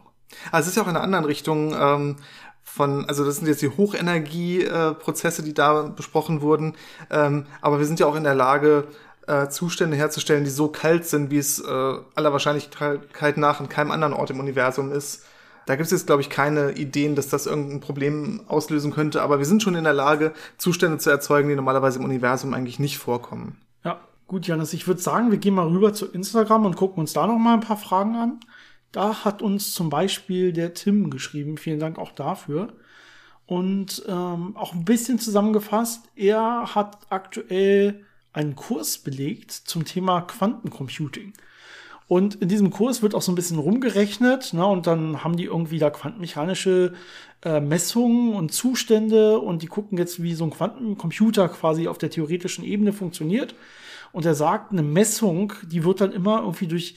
[0.52, 1.76] Also es ist ja auch in einer anderen Richtung.
[1.80, 2.16] Ähm,
[2.64, 6.76] von, also das sind jetzt die Hochenergieprozesse, äh, die da besprochen wurden,
[7.12, 8.88] ähm, aber wir sind ja auch in der Lage,
[9.28, 13.92] äh, Zustände herzustellen, die so kalt sind, wie es äh, aller Wahrscheinlichkeit nach in keinem
[13.92, 15.26] anderen Ort im Universum ist.
[15.66, 19.40] Da gibt es jetzt, glaube ich, keine Ideen, dass das irgendein Problem auslösen könnte, aber
[19.40, 22.98] wir sind schon in der Lage, Zustände zu erzeugen, die normalerweise im Universum eigentlich nicht
[22.98, 23.62] vorkommen.
[23.86, 27.14] Ja, gut, Janis, ich würde sagen, wir gehen mal rüber zu Instagram und gucken uns
[27.14, 28.40] da noch mal ein paar Fragen an.
[28.94, 31.58] Da hat uns zum Beispiel der Tim geschrieben.
[31.58, 32.74] Vielen Dank auch dafür.
[33.46, 41.34] Und ähm, auch ein bisschen zusammengefasst, er hat aktuell einen Kurs belegt zum Thema Quantencomputing.
[42.08, 45.46] Und in diesem Kurs wird auch so ein bisschen rumgerechnet, ne, und dann haben die
[45.46, 46.94] irgendwie da quantenmechanische
[47.44, 52.12] äh, Messungen und Zustände und die gucken jetzt, wie so ein Quantencomputer quasi auf der
[52.12, 53.56] theoretischen Ebene funktioniert.
[54.12, 56.96] Und er sagt, eine Messung, die wird dann immer irgendwie durch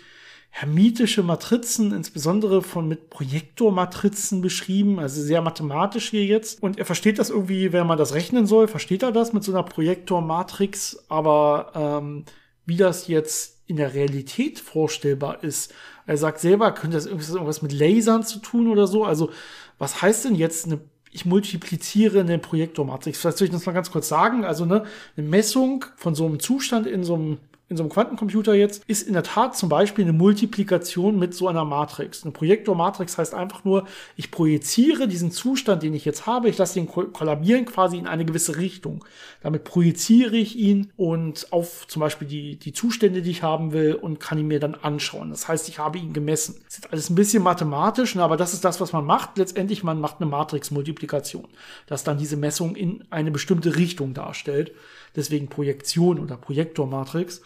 [0.50, 6.62] hermitische Matrizen, insbesondere von mit Projektormatrizen beschrieben, also sehr mathematisch hier jetzt.
[6.62, 9.52] Und er versteht das irgendwie, wenn man das rechnen soll, versteht er das mit so
[9.52, 12.24] einer Projektormatrix, aber ähm,
[12.64, 15.74] wie das jetzt in der Realität vorstellbar ist.
[16.06, 19.04] Er sagt selber, könnte das irgendwas mit Lasern zu tun oder so?
[19.04, 19.30] Also,
[19.78, 20.80] was heißt denn jetzt eine
[21.16, 23.18] ich multipliziere eine Projektormatrix.
[23.18, 24.44] Vielleicht soll ich das mal ganz kurz sagen.
[24.44, 24.85] Also ne,
[25.16, 29.09] eine Messung von so einem Zustand in so einem in so einem Quantencomputer jetzt, ist
[29.09, 32.22] in der Tat zum Beispiel eine Multiplikation mit so einer Matrix.
[32.22, 36.79] Eine Projektormatrix heißt einfach nur, ich projiziere diesen Zustand, den ich jetzt habe, ich lasse
[36.79, 39.05] ihn kollabieren quasi in eine gewisse Richtung.
[39.42, 43.94] Damit projiziere ich ihn und auf zum Beispiel die, die Zustände, die ich haben will
[43.94, 45.31] und kann ihn mir dann anschauen.
[45.31, 46.61] Das heißt, ich habe ihn gemessen.
[46.66, 49.38] Das ist alles ein bisschen mathematisch, ne, aber das ist das, was man macht.
[49.38, 51.48] Letztendlich, man macht eine Matrix-Multiplikation,
[51.88, 54.72] dass dann diese Messung in eine bestimmte Richtung darstellt.
[55.16, 57.42] Deswegen Projektion oder Projektormatrix.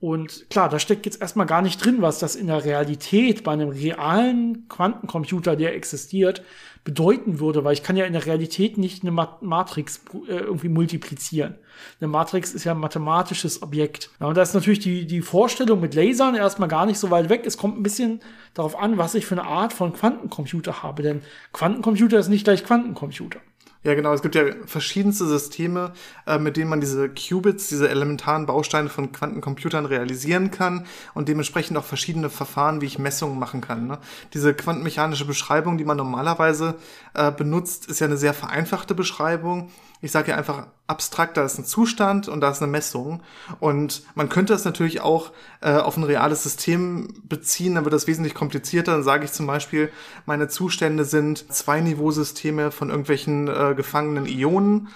[0.00, 3.52] Und klar, da steckt jetzt erstmal gar nicht drin, was das in der Realität bei
[3.52, 6.42] einem realen Quantencomputer, der existiert,
[6.84, 11.56] bedeuten würde, weil ich kann ja in der Realität nicht eine Matrix äh, irgendwie multiplizieren.
[12.00, 14.08] Eine Matrix ist ja ein mathematisches Objekt.
[14.18, 17.42] Und da ist natürlich die, die Vorstellung mit Lasern erstmal gar nicht so weit weg.
[17.44, 18.20] Es kommt ein bisschen
[18.54, 21.20] darauf an, was ich für eine Art von Quantencomputer habe, denn
[21.52, 23.40] Quantencomputer ist nicht gleich Quantencomputer.
[23.82, 24.12] Ja, genau.
[24.12, 25.92] Es gibt ja verschiedenste Systeme,
[26.26, 31.78] äh, mit denen man diese Qubits, diese elementaren Bausteine von Quantencomputern realisieren kann und dementsprechend
[31.78, 33.86] auch verschiedene Verfahren, wie ich Messungen machen kann.
[33.86, 33.98] Ne?
[34.34, 36.74] Diese quantenmechanische Beschreibung, die man normalerweise
[37.14, 39.70] äh, benutzt, ist ja eine sehr vereinfachte Beschreibung
[40.02, 43.22] ich sage ja einfach abstrakt, da ist ein Zustand und da ist eine Messung.
[43.60, 48.06] Und man könnte das natürlich auch äh, auf ein reales System beziehen, dann wird das
[48.06, 48.92] wesentlich komplizierter.
[48.92, 49.90] Dann sage ich zum Beispiel,
[50.26, 54.88] meine Zustände sind zwei Niveausysteme von irgendwelchen äh, gefangenen Ionen.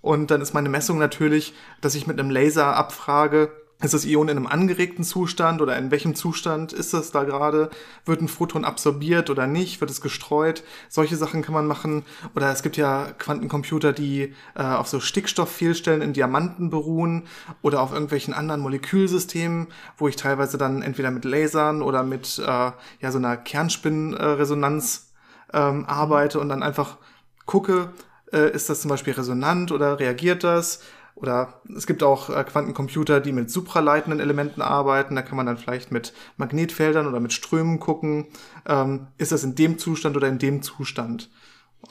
[0.00, 3.50] Und dann ist meine Messung natürlich, dass ich mit einem Laser abfrage,
[3.82, 7.70] ist das Ion in einem angeregten Zustand oder in welchem Zustand ist das da gerade?
[8.04, 9.80] Wird ein Photon absorbiert oder nicht?
[9.80, 10.62] Wird es gestreut?
[10.88, 12.04] Solche Sachen kann man machen.
[12.34, 17.26] Oder es gibt ja Quantencomputer, die äh, auf so Stickstofffehlstellen in Diamanten beruhen
[17.62, 22.42] oder auf irgendwelchen anderen Molekülsystemen, wo ich teilweise dann entweder mit Lasern oder mit äh,
[22.42, 25.12] ja so einer Kernspinnresonanz
[25.54, 26.98] ähm, arbeite und dann einfach
[27.46, 27.92] gucke,
[28.32, 30.80] äh, ist das zum Beispiel resonant oder reagiert das?
[31.20, 35.14] Oder es gibt auch äh, Quantencomputer, die mit supraleitenden Elementen arbeiten.
[35.14, 38.26] Da kann man dann vielleicht mit Magnetfeldern oder mit Strömen gucken,
[38.66, 41.30] ähm, ist das in dem Zustand oder in dem Zustand.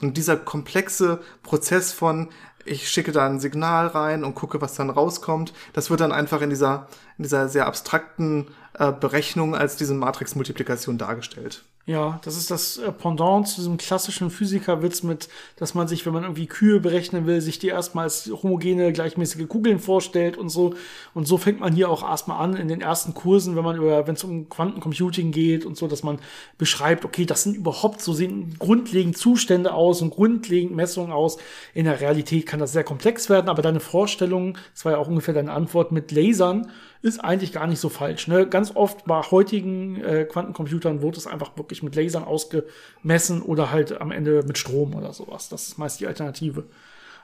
[0.00, 2.28] Und dieser komplexe Prozess von,
[2.64, 6.42] ich schicke da ein Signal rein und gucke, was dann rauskommt, das wird dann einfach
[6.42, 11.64] in dieser, in dieser sehr abstrakten äh, Berechnung als diese Matrix-Multiplikation dargestellt.
[11.86, 16.12] Ja, das ist das äh, Pendant zu diesem klassischen Physikerwitz mit, dass man sich, wenn
[16.12, 20.74] man irgendwie Kühe berechnen will, sich die erstmal als homogene, gleichmäßige Kugeln vorstellt und so.
[21.14, 24.06] Und so fängt man hier auch erstmal an in den ersten Kursen, wenn man über,
[24.06, 26.18] wenn es um Quantencomputing geht und so, dass man
[26.58, 31.38] beschreibt, okay, das sind überhaupt, so sehen grundlegend Zustände aus und grundlegend Messungen aus.
[31.72, 35.08] In der Realität kann das sehr komplex werden, aber deine Vorstellung, das war ja auch
[35.08, 36.70] ungefähr deine Antwort mit Lasern,
[37.02, 38.28] ist eigentlich gar nicht so falsch.
[38.28, 38.46] Ne?
[38.46, 44.00] Ganz oft bei heutigen äh, Quantencomputern wird es einfach wirklich mit Lasern ausgemessen oder halt
[44.00, 45.48] am Ende mit Strom oder sowas.
[45.48, 46.64] Das ist meist die Alternative.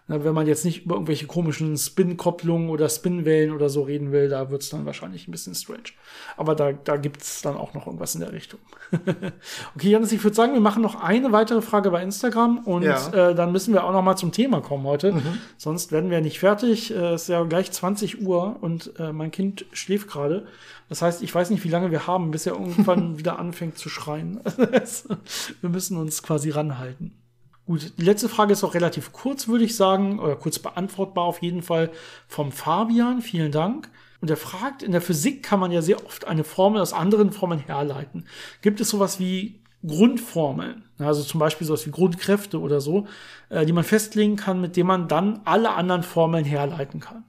[0.08, 4.50] Wenn man jetzt nicht über irgendwelche komischen Spin-Kopplungen oder Spinwellen oder so reden will, da
[4.50, 5.90] wird's dann wahrscheinlich ein bisschen strange.
[6.36, 8.60] Aber da, da gibt's dann auch noch irgendwas in der Richtung.
[9.74, 13.30] okay, Janis, ich würde sagen, wir machen noch eine weitere Frage bei Instagram und ja.
[13.30, 15.12] äh, dann müssen wir auch noch mal zum Thema kommen heute.
[15.12, 15.38] Mhm.
[15.56, 16.94] Sonst werden wir nicht fertig.
[16.94, 20.46] Äh, es ist ja gleich 20 Uhr und äh, mein Kind schläft gerade.
[20.88, 23.88] Das heißt, ich weiß nicht, wie lange wir haben, bis er irgendwann wieder anfängt zu
[23.88, 24.40] schreien.
[25.60, 27.12] wir müssen uns quasi ranhalten.
[27.66, 31.42] Gut, die letzte Frage ist auch relativ kurz, würde ich sagen, oder kurz beantwortbar auf
[31.42, 31.90] jeden Fall
[32.28, 33.22] vom Fabian.
[33.22, 33.90] Vielen Dank.
[34.20, 37.32] Und er fragt, in der Physik kann man ja sehr oft eine Formel aus anderen
[37.32, 38.24] Formeln herleiten.
[38.62, 43.06] Gibt es sowas wie Grundformeln, also zum Beispiel sowas wie Grundkräfte oder so,
[43.50, 47.24] äh, die man festlegen kann, mit denen man dann alle anderen Formeln herleiten kann?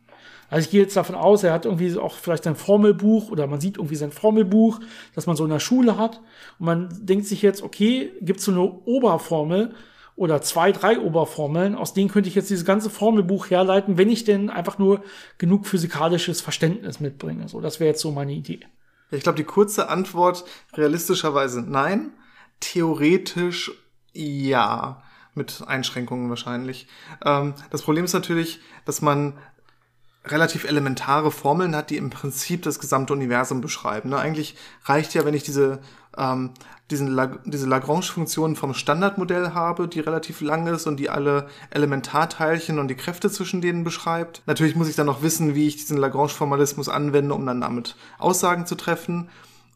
[0.49, 3.59] Also ich gehe jetzt davon aus, er hat irgendwie auch vielleicht sein Formelbuch oder man
[3.59, 4.79] sieht irgendwie sein Formelbuch,
[5.13, 6.21] das man so in der Schule hat.
[6.57, 9.73] Und man denkt sich jetzt, okay, gibt es so eine Oberformel,
[10.17, 14.23] oder zwei, drei Oberformeln, aus denen könnte ich jetzt dieses ganze Formelbuch herleiten, wenn ich
[14.23, 15.03] denn einfach nur
[15.37, 17.47] genug physikalisches Verständnis mitbringe.
[17.47, 18.61] So, das wäre jetzt so meine Idee.
[19.11, 22.13] Ich glaube, die kurze Antwort realistischerweise nein.
[22.59, 23.71] Theoretisch
[24.11, 25.03] ja.
[25.35, 26.87] Mit Einschränkungen wahrscheinlich.
[27.23, 29.37] Ähm, das Problem ist natürlich, dass man
[30.25, 34.09] relativ elementare Formeln hat, die im Prinzip das gesamte Universum beschreiben.
[34.09, 34.17] Ne?
[34.17, 35.79] Eigentlich reicht ja, wenn ich diese,
[36.17, 36.51] ähm,
[36.89, 42.79] diesen La diese Lagrange-Funktion vom Standardmodell habe, die relativ lang ist und die alle Elementarteilchen
[42.79, 44.41] und die Kräfte zwischen denen beschreibt.
[44.45, 48.65] Natürlich muss ich dann noch wissen, wie ich diesen Lagrange-Formalismus anwende, um dann damit Aussagen
[48.65, 49.29] zu treffen.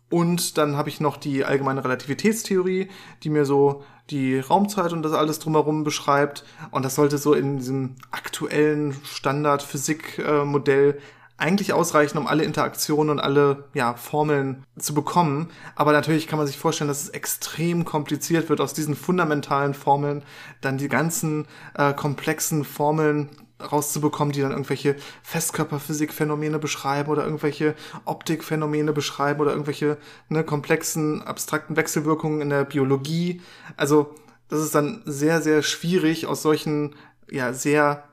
[0.10, 2.90] Und dann habe ich noch die allgemeine Relativitätstheorie,
[3.24, 6.44] die mir so die Raumzeit und das alles drumherum beschreibt.
[6.70, 11.00] Und das sollte so in diesem aktuellen Standard-Physik-Modell
[11.42, 15.50] eigentlich ausreichen, um alle Interaktionen und alle ja, Formeln zu bekommen.
[15.76, 20.24] Aber natürlich kann man sich vorstellen, dass es extrem kompliziert wird, aus diesen fundamentalen Formeln
[20.62, 27.76] dann die ganzen äh, komplexen Formeln rauszubekommen, die dann irgendwelche Festkörperphysikphänomene beschreiben oder irgendwelche
[28.06, 29.98] Optikphänomene beschreiben oder irgendwelche
[30.30, 33.42] ne, komplexen, abstrakten Wechselwirkungen in der Biologie.
[33.78, 34.14] Also
[34.48, 36.96] das ist dann sehr, sehr schwierig, aus solchen
[37.30, 38.04] ja sehr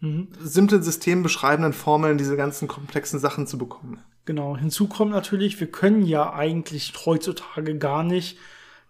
[0.00, 0.28] mhm.
[0.40, 3.98] simplen Systemen beschreibenden Formeln diese ganzen komplexen Sachen zu bekommen.
[4.24, 8.38] Genau, hinzu kommt natürlich, wir können ja eigentlich heutzutage gar nicht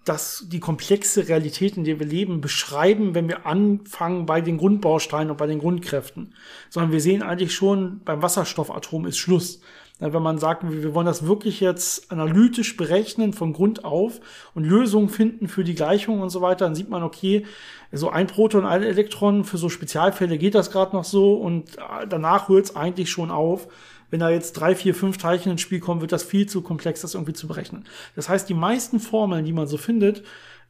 [0.04, 5.30] das, die komplexe Realität, in der wir leben, beschreiben, wenn wir anfangen bei den Grundbausteinen
[5.30, 6.34] und bei den Grundkräften.
[6.70, 9.60] Sondern wir sehen eigentlich schon, beim Wasserstoffatom ist Schluss.
[10.00, 14.20] Wenn man sagt, wir wollen das wirklich jetzt analytisch berechnen von Grund auf
[14.54, 17.44] und Lösungen finden für die Gleichung und so weiter, dann sieht man, okay,
[17.92, 21.76] so ein Proton, ein Elektron, für so Spezialfälle geht das gerade noch so und
[22.08, 23.68] danach hört es eigentlich schon auf
[24.10, 27.02] wenn da jetzt drei, vier, fünf Teilchen ins Spiel kommen, wird das viel zu komplex,
[27.02, 27.84] das irgendwie zu berechnen.
[28.16, 30.22] Das heißt, die meisten Formeln, die man so findet,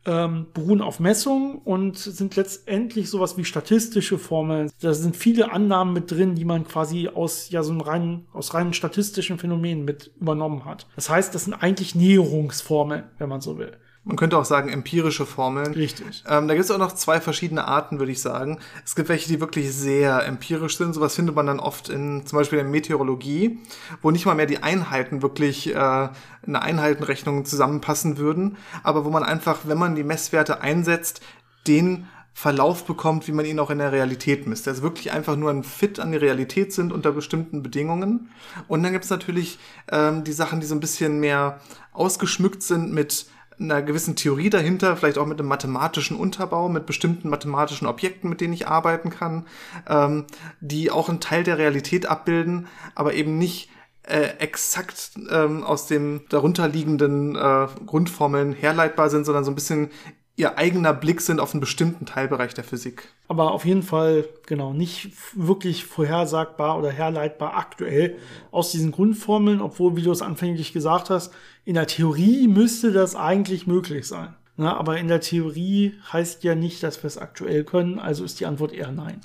[0.05, 4.71] ähm, beruhen auf Messungen und sind letztendlich sowas wie statistische Formeln.
[4.81, 8.55] Da sind viele Annahmen mit drin, die man quasi aus ja so einem reinen, aus
[8.55, 10.87] reinen statistischen Phänomenen mit übernommen hat.
[10.95, 13.77] Das heißt, das sind eigentlich Näherungsformeln, wenn man so will.
[14.09, 15.75] Man könnte auch sagen empirische Formeln.
[15.75, 16.25] Richtig.
[16.27, 18.59] Ähm, da gibt es auch noch zwei verschiedene Arten, würde ich sagen.
[18.83, 20.95] Es gibt welche, die wirklich sehr empirisch sind.
[20.95, 23.59] Sowas findet man dann oft in zum Beispiel in der Meteorologie,
[24.01, 29.25] wo nicht mal mehr die Einheiten wirklich äh, eine Einheitenrechnung zusammenpassen würden, aber wo man
[29.25, 31.21] einfach, wenn man die Messwerte einsetzt,
[31.67, 34.67] den Verlauf bekommt, wie man ihn auch in der Realität misst.
[34.69, 38.31] Also wirklich einfach nur ein Fit an die Realität sind unter bestimmten Bedingungen.
[38.69, 39.59] Und dann gibt es natürlich
[39.93, 41.61] ähm, die Sachen, die so ein bisschen mehr
[41.93, 43.27] ausgeschmückt sind mit
[43.61, 48.41] einer gewissen Theorie dahinter, vielleicht auch mit einem mathematischen Unterbau, mit bestimmten mathematischen Objekten, mit
[48.41, 49.47] denen ich arbeiten kann,
[49.89, 50.27] ähm,
[50.61, 53.71] die auch einen Teil der Realität abbilden, aber eben nicht
[54.05, 59.91] äh, exakt ähm, aus dem darunterliegenden äh, Grundformeln herleitbar sind, sondern so ein bisschen
[60.39, 63.09] ihr eigener Blick sind auf einen bestimmten Teilbereich der Physik.
[63.27, 68.17] Aber auf jeden Fall, genau, nicht wirklich vorhersagbar oder herleitbar aktuell
[68.53, 71.35] aus diesen Grundformeln, obwohl, wie du es anfänglich gesagt hast,
[71.69, 74.35] in der Theorie müsste das eigentlich möglich sein.
[74.57, 78.41] Na, aber in der Theorie heißt ja nicht, dass wir es aktuell können, also ist
[78.41, 79.21] die Antwort eher nein.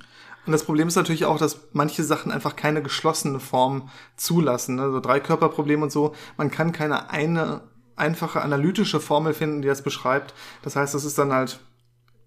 [0.46, 4.82] Und das Problem ist natürlich auch, dass manche Sachen einfach keine geschlossene Form zulassen.
[4.82, 6.16] Also Dreikörperproblem und so.
[6.36, 7.62] Man kann keine eine
[7.96, 10.34] einfache analytische Formel finden, die das beschreibt.
[10.64, 11.62] Das heißt, das ist dann halt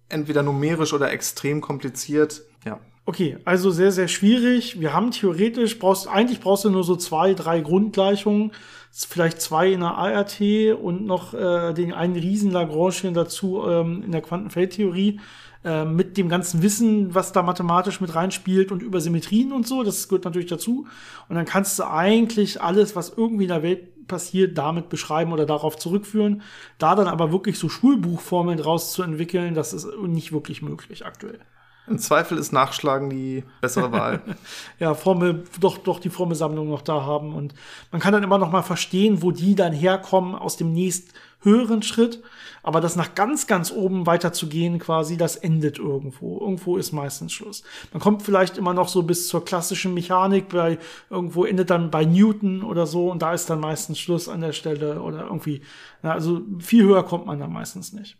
[0.09, 2.41] entweder numerisch oder extrem kompliziert.
[2.65, 2.79] Ja.
[3.09, 4.81] Okay, also sehr, sehr schwierig.
[4.81, 8.51] Wir haben theoretisch, brauchst, eigentlich brauchst du nur so zwei, drei Grundgleichungen,
[8.91, 14.11] vielleicht zwei in der ART und noch äh, den einen riesen Lagrange dazu ähm, in
[14.11, 15.21] der Quantenfeldtheorie
[15.63, 19.83] äh, mit dem ganzen Wissen, was da mathematisch mit reinspielt und über Symmetrien und so,
[19.83, 20.85] das gehört natürlich dazu.
[21.29, 25.45] Und dann kannst du eigentlich alles, was irgendwie in der Welt passiert, damit beschreiben oder
[25.45, 26.41] darauf zurückführen.
[26.77, 31.39] Da dann aber wirklich so Schulbuchformeln draus zu entwickeln, das ist nicht wirklich möglich aktuell.
[31.87, 34.21] Im Zweifel ist Nachschlagen die bessere Wahl.
[34.79, 37.33] ja, Formel, doch, doch die Formelsammlung noch da haben.
[37.33, 37.53] Und
[37.91, 41.83] man kann dann immer noch mal verstehen, wo die dann herkommen aus dem nächst höheren
[41.83, 42.21] Schritt.
[42.61, 46.39] Aber das nach ganz, ganz oben weiter zu gehen, quasi, das endet irgendwo.
[46.41, 47.63] Irgendwo ist meistens Schluss.
[47.93, 50.77] Man kommt vielleicht immer noch so bis zur klassischen Mechanik, bei
[51.09, 54.51] irgendwo endet dann bei Newton oder so und da ist dann meistens Schluss an der
[54.51, 55.61] Stelle oder irgendwie.
[56.03, 58.17] Na, also viel höher kommt man da meistens nicht.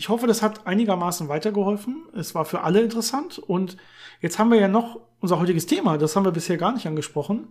[0.00, 2.04] Ich hoffe, das hat einigermaßen weitergeholfen.
[2.14, 3.38] Es war für alle interessant.
[3.38, 3.76] Und
[4.22, 5.98] jetzt haben wir ja noch unser heutiges Thema.
[5.98, 7.48] Das haben wir bisher gar nicht angesprochen.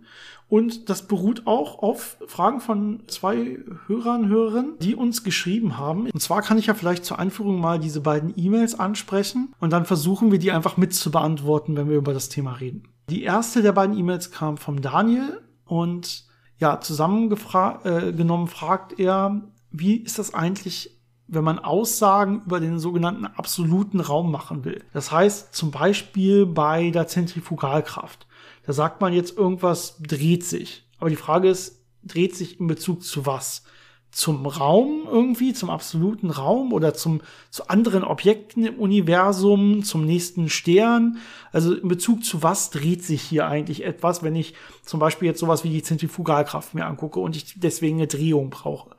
[0.48, 6.10] Und das beruht auch auf Fragen von zwei Hörern, Hörerinnen, die uns geschrieben haben.
[6.10, 9.54] Und zwar kann ich ja vielleicht zur Einführung mal diese beiden E-Mails ansprechen.
[9.60, 12.82] Und dann versuchen wir die einfach mit zu beantworten, wenn wir über das Thema reden.
[13.10, 15.40] Die erste der beiden E-Mails kam vom Daniel.
[15.66, 16.24] Und
[16.58, 20.99] ja, zusammengenommen äh, fragt er, wie ist das eigentlich
[21.30, 24.82] wenn man Aussagen über den sogenannten absoluten Raum machen will.
[24.92, 28.26] Das heißt zum Beispiel bei der Zentrifugalkraft.
[28.66, 30.84] Da sagt man jetzt irgendwas dreht sich.
[30.98, 33.62] Aber die Frage ist, dreht sich in Bezug zu was?
[34.10, 40.48] Zum Raum irgendwie, zum absoluten Raum oder zum, zu anderen Objekten im Universum, zum nächsten
[40.48, 41.18] Stern?
[41.52, 45.38] Also in Bezug zu was dreht sich hier eigentlich etwas, wenn ich zum Beispiel jetzt
[45.38, 48.90] sowas wie die Zentrifugalkraft mir angucke und ich deswegen eine Drehung brauche?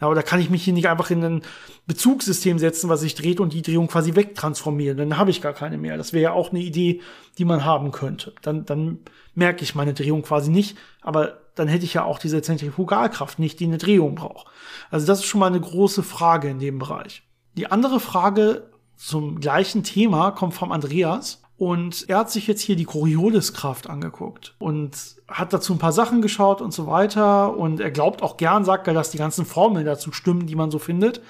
[0.00, 1.42] Ja, aber da kann ich mich hier nicht einfach in ein
[1.86, 4.96] Bezugssystem setzen, was sich dreht und die Drehung quasi wegtransformieren.
[4.96, 5.96] Dann habe ich gar keine mehr.
[5.96, 7.00] Das wäre ja auch eine Idee,
[7.38, 8.32] die man haben könnte.
[8.42, 8.98] Dann, dann
[9.34, 13.60] merke ich meine Drehung quasi nicht, aber dann hätte ich ja auch diese Zentrifugalkraft nicht,
[13.60, 14.48] die eine Drehung braucht.
[14.90, 17.22] Also das ist schon mal eine große Frage in dem Bereich.
[17.56, 21.42] Die andere Frage zum gleichen Thema kommt vom Andreas.
[21.64, 24.90] Und er hat sich jetzt hier die Corioliskraft angeguckt und
[25.28, 27.56] hat dazu ein paar Sachen geschaut und so weiter.
[27.56, 30.70] Und er glaubt auch gern, sagt er, dass die ganzen Formeln dazu stimmen, die man
[30.70, 31.22] so findet.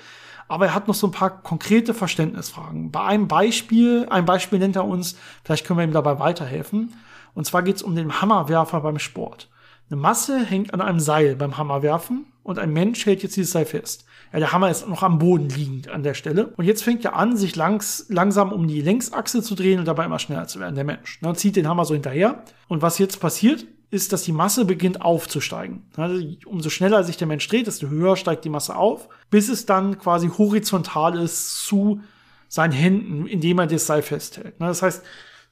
[0.49, 2.91] aber er hat noch so ein paar konkrete Verständnisfragen.
[2.91, 6.95] Bei einem Beispiel, ein Beispiel nennt er uns, vielleicht können wir ihm dabei weiterhelfen.
[7.35, 9.49] Und zwar geht es um den Hammerwerfer beim Sport.
[9.91, 13.67] Eine Masse hängt an einem Seil beim Hammerwerfen und ein Mensch hält jetzt dieses Seil
[13.67, 14.05] fest.
[14.33, 16.49] Ja, der Hammer ist noch am Boden liegend an der Stelle.
[16.57, 20.07] Und jetzt fängt er an, sich langs, langsam um die Längsachse zu drehen und dabei
[20.07, 21.21] immer schneller zu werden, der Mensch.
[21.23, 22.43] Dann zieht den Hammer so hinterher.
[22.67, 25.83] Und was jetzt passiert, ist, dass die Masse beginnt aufzusteigen.
[25.97, 29.67] Also, umso schneller sich der Mensch dreht, desto höher steigt die Masse auf, bis es
[29.67, 32.01] dann quasi horizontal ist zu
[32.49, 34.55] seinen Händen, indem er das Seil festhält.
[34.59, 35.05] Das heißt,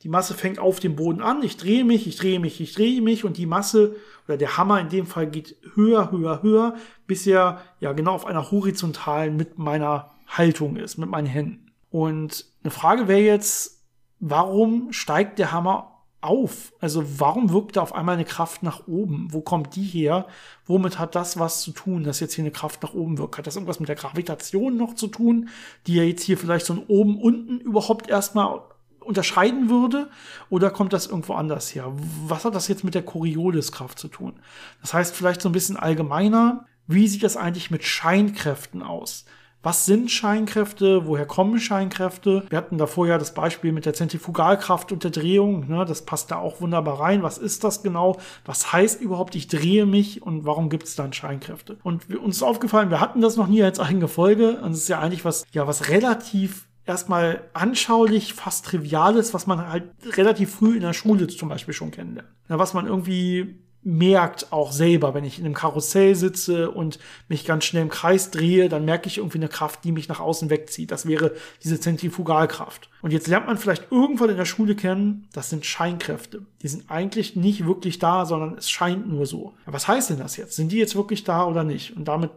[0.03, 3.01] die Masse fängt auf dem Boden an, ich drehe mich, ich drehe mich, ich drehe
[3.01, 6.75] mich und die Masse oder der Hammer in dem Fall geht höher, höher, höher,
[7.07, 11.73] bis er ja genau auf einer horizontalen mit meiner Haltung ist, mit meinen Händen.
[11.91, 13.85] Und eine Frage wäre jetzt,
[14.19, 16.73] warum steigt der Hammer auf?
[16.81, 19.29] Also warum wirkt da auf einmal eine Kraft nach oben?
[19.31, 20.27] Wo kommt die her?
[20.65, 23.39] Womit hat das was zu tun, dass jetzt hier eine Kraft nach oben wirkt?
[23.39, 25.49] Hat das irgendwas mit der Gravitation noch zu tun,
[25.87, 28.63] die ja jetzt hier vielleicht so ein oben-unten überhaupt erstmal
[29.05, 30.09] unterscheiden würde?
[30.51, 31.93] Oder kommt das irgendwo anders her?
[32.27, 34.35] Was hat das jetzt mit der Corioliskraft zu tun?
[34.81, 36.67] Das heißt vielleicht so ein bisschen allgemeiner.
[36.87, 39.25] Wie sieht das eigentlich mit Scheinkräften aus?
[39.65, 41.07] Was sind Scheinkräfte?
[41.07, 42.45] Woher kommen Scheinkräfte?
[42.49, 45.69] Wir hatten davor ja das Beispiel mit der Zentrifugalkraft und der Drehung.
[45.69, 45.85] Ne?
[45.85, 47.23] Das passt da auch wunderbar rein.
[47.23, 48.19] Was ist das genau?
[48.45, 51.79] Was heißt überhaupt, ich drehe mich und warum gibt es dann Scheinkräfte?
[51.85, 54.61] Und uns ist aufgefallen, wir hatten das noch nie als eigene Folge.
[54.61, 59.69] Und es ist ja eigentlich was, ja, was relativ erstmal anschaulich, fast triviales, was man
[59.69, 59.85] halt
[60.17, 62.29] relativ früh in der Schule zum Beispiel schon kennenlernt.
[62.49, 67.65] Was man irgendwie merkt auch selber, wenn ich in einem Karussell sitze und mich ganz
[67.65, 70.93] schnell im Kreis drehe, dann merke ich irgendwie eine Kraft, die mich nach außen wegzieht.
[70.93, 71.33] Das wäre
[71.65, 72.89] diese Zentrifugalkraft.
[73.03, 76.43] Und jetzt lernt man vielleicht irgendwann in der Schule kennen, das sind Scheinkräfte.
[76.63, 79.55] Die sind eigentlich nicht wirklich da, sondern es scheint nur so.
[79.67, 80.55] Ja, was heißt denn das jetzt?
[80.55, 81.97] Sind die jetzt wirklich da oder nicht?
[81.97, 82.31] Und damit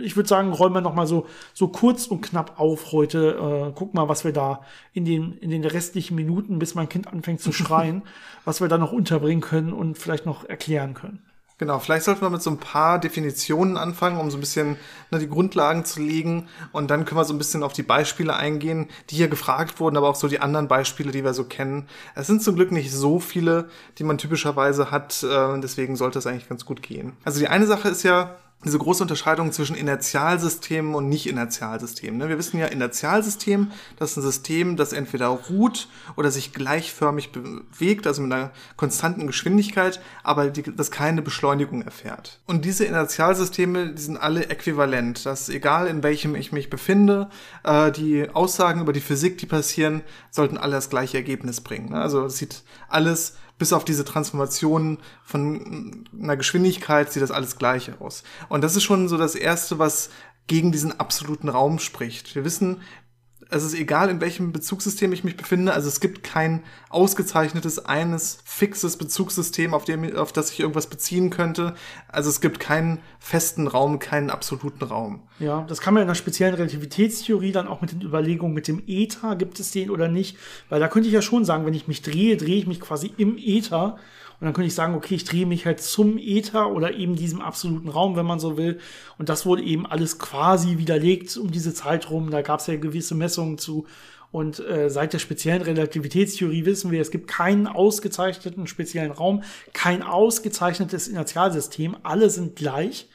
[0.00, 3.68] ich würde sagen, räumen wir noch mal so, so kurz und knapp auf heute.
[3.68, 4.62] Äh, guck mal, was wir da
[4.92, 8.02] in den, in den restlichen Minuten, bis mein Kind anfängt zu schreien,
[8.44, 11.22] was wir da noch unterbringen können und vielleicht noch erklären können.
[11.58, 14.76] Genau, vielleicht sollten wir mit so ein paar Definitionen anfangen, um so ein bisschen
[15.10, 16.48] ne, die Grundlagen zu legen.
[16.72, 19.96] Und dann können wir so ein bisschen auf die Beispiele eingehen, die hier gefragt wurden,
[19.96, 21.88] aber auch so die anderen Beispiele, die wir so kennen.
[22.14, 25.22] Es sind zum Glück nicht so viele, die man typischerweise hat.
[25.22, 27.14] Äh, deswegen sollte es eigentlich ganz gut gehen.
[27.24, 28.36] Also die eine Sache ist ja,
[28.66, 32.18] diese große Unterscheidung zwischen Inertialsystemen und Nicht-Inertialsystemen.
[32.18, 32.28] Ne?
[32.28, 38.06] Wir wissen ja, Inertialsystem, das ist ein System, das entweder ruht oder sich gleichförmig bewegt,
[38.06, 42.40] also mit einer konstanten Geschwindigkeit, aber die, das keine Beschleunigung erfährt.
[42.46, 45.24] Und diese Inertialsysteme, die sind alle äquivalent.
[45.24, 47.30] Das ist egal, in welchem ich mich befinde.
[47.64, 51.90] Äh, die Aussagen über die Physik, die passieren, sollten alle das gleiche Ergebnis bringen.
[51.90, 52.00] Ne?
[52.00, 57.90] Also es sieht alles bis auf diese Transformation von einer Geschwindigkeit sieht das alles gleich
[58.00, 58.22] aus.
[58.48, 60.10] Und das ist schon so das Erste, was
[60.46, 62.34] gegen diesen absoluten Raum spricht.
[62.34, 62.82] Wir wissen,
[63.50, 65.72] es ist egal, in welchem Bezugssystem ich mich befinde.
[65.72, 71.30] Also es gibt kein ausgezeichnetes, eines fixes Bezugssystem, auf, dem, auf das ich irgendwas beziehen
[71.30, 71.74] könnte.
[72.08, 75.22] Also es gibt keinen festen Raum, keinen absoluten Raum.
[75.38, 78.82] Ja, das kann man in der speziellen Relativitätstheorie dann auch mit den Überlegungen mit dem
[78.86, 80.36] Äther, gibt es den oder nicht?
[80.68, 83.12] Weil da könnte ich ja schon sagen, wenn ich mich drehe, drehe ich mich quasi
[83.16, 83.98] im Äther.
[84.38, 87.40] Und dann könnte ich sagen, okay, ich drehe mich halt zum Äther oder eben diesem
[87.40, 88.78] absoluten Raum, wenn man so will.
[89.18, 92.30] Und das wurde eben alles quasi widerlegt um diese Zeit rum.
[92.30, 93.86] Da gab es ja gewisse Messungen zu.
[94.32, 100.02] Und äh, seit der speziellen Relativitätstheorie wissen wir, es gibt keinen ausgezeichneten speziellen Raum, kein
[100.02, 101.96] ausgezeichnetes Inertialsystem.
[102.02, 103.08] Alle sind gleich.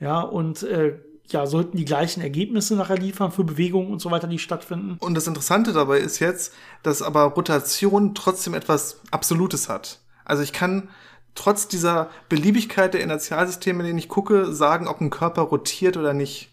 [0.00, 0.98] Ja, und äh,
[1.28, 4.96] ja, sollten die gleichen Ergebnisse nachher liefern für Bewegungen und so weiter, die stattfinden.
[5.00, 6.52] Und das Interessante dabei ist jetzt,
[6.82, 10.00] dass aber Rotation trotzdem etwas Absolutes hat.
[10.26, 10.90] Also ich kann
[11.34, 16.12] trotz dieser Beliebigkeit der Inertialsysteme, in denen ich gucke, sagen, ob ein Körper rotiert oder
[16.12, 16.50] nicht.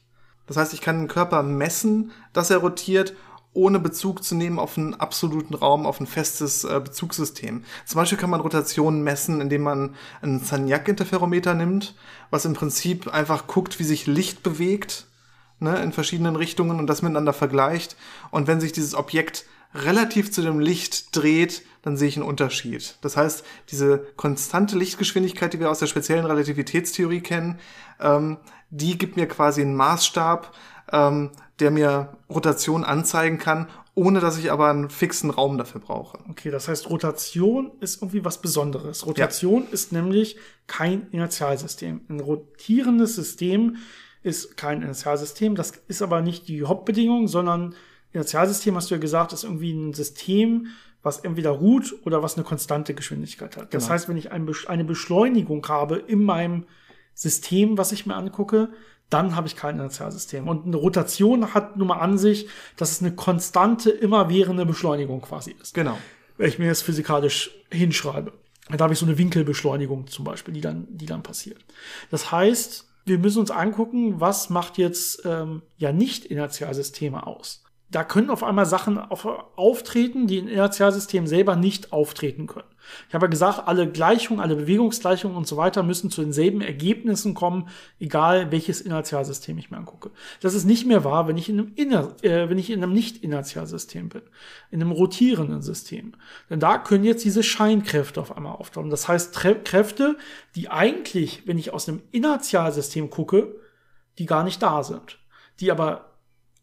[0.47, 3.13] Das heißt, ich kann einen Körper messen, dass er rotiert,
[3.53, 7.63] ohne Bezug zu nehmen auf einen absoluten Raum, auf ein festes äh, Bezugssystem.
[7.85, 11.95] Zum Beispiel kann man Rotationen messen, indem man ein Sagnac-Interferometer nimmt,
[12.31, 15.05] was im Prinzip einfach guckt, wie sich Licht bewegt
[15.59, 17.95] ne, in verschiedenen Richtungen und das miteinander vergleicht.
[18.31, 22.97] Und wenn sich dieses Objekt relativ zu dem Licht dreht, dann sehe ich einen Unterschied.
[23.01, 27.59] Das heißt, diese konstante Lichtgeschwindigkeit, die wir aus der speziellen Relativitätstheorie kennen,
[27.99, 28.37] ähm,
[28.69, 30.53] die gibt mir quasi einen Maßstab,
[30.91, 36.19] ähm, der mir Rotation anzeigen kann, ohne dass ich aber einen fixen Raum dafür brauche.
[36.29, 39.05] Okay, das heißt, Rotation ist irgendwie was Besonderes.
[39.05, 39.69] Rotation ja.
[39.71, 42.01] ist nämlich kein Inertialsystem.
[42.09, 43.77] Ein rotierendes System
[44.23, 45.55] ist kein Inertialsystem.
[45.55, 47.75] Das ist aber nicht die Hauptbedingung, sondern
[48.13, 50.67] Inertialsystem, hast du ja gesagt, ist irgendwie ein System,
[51.01, 53.73] was entweder ruht oder was eine konstante Geschwindigkeit hat.
[53.73, 53.93] Das genau.
[53.93, 56.65] heißt, wenn ich eine Beschleunigung habe in meinem
[57.13, 58.69] System, was ich mir angucke,
[59.09, 60.47] dann habe ich kein Inertialsystem.
[60.47, 62.47] Und eine Rotation hat nun mal an sich,
[62.77, 65.73] dass es eine konstante, immerwährende Beschleunigung quasi ist.
[65.73, 65.97] Genau.
[66.37, 68.33] Wenn ich mir das physikalisch hinschreibe.
[68.69, 71.63] Da habe ich so eine Winkelbeschleunigung zum Beispiel, die dann, die dann passiert.
[72.09, 77.62] Das heißt, wir müssen uns angucken, was macht jetzt ähm, ja nicht Inertialsysteme aus
[77.95, 79.25] da können auf einmal Sachen auf,
[79.55, 82.67] auftreten, die in Inertialsystemen selber nicht auftreten können.
[83.07, 87.33] Ich habe ja gesagt, alle Gleichungen, alle Bewegungsgleichungen und so weiter müssen zu denselben Ergebnissen
[87.33, 87.69] kommen,
[87.99, 90.11] egal welches Inertialsystem ich mir angucke.
[90.41, 92.93] Das ist nicht mehr wahr, wenn ich in einem, Inner, äh, wenn ich in einem
[92.93, 94.23] Nicht-Inertialsystem bin,
[94.71, 96.13] in einem rotierenden System.
[96.49, 98.89] Denn da können jetzt diese Scheinkräfte auf einmal auftauchen.
[98.89, 100.17] Das heißt, Tre Kräfte,
[100.55, 103.55] die eigentlich, wenn ich aus einem Inertialsystem gucke,
[104.17, 105.19] die gar nicht da sind,
[105.59, 106.12] die aber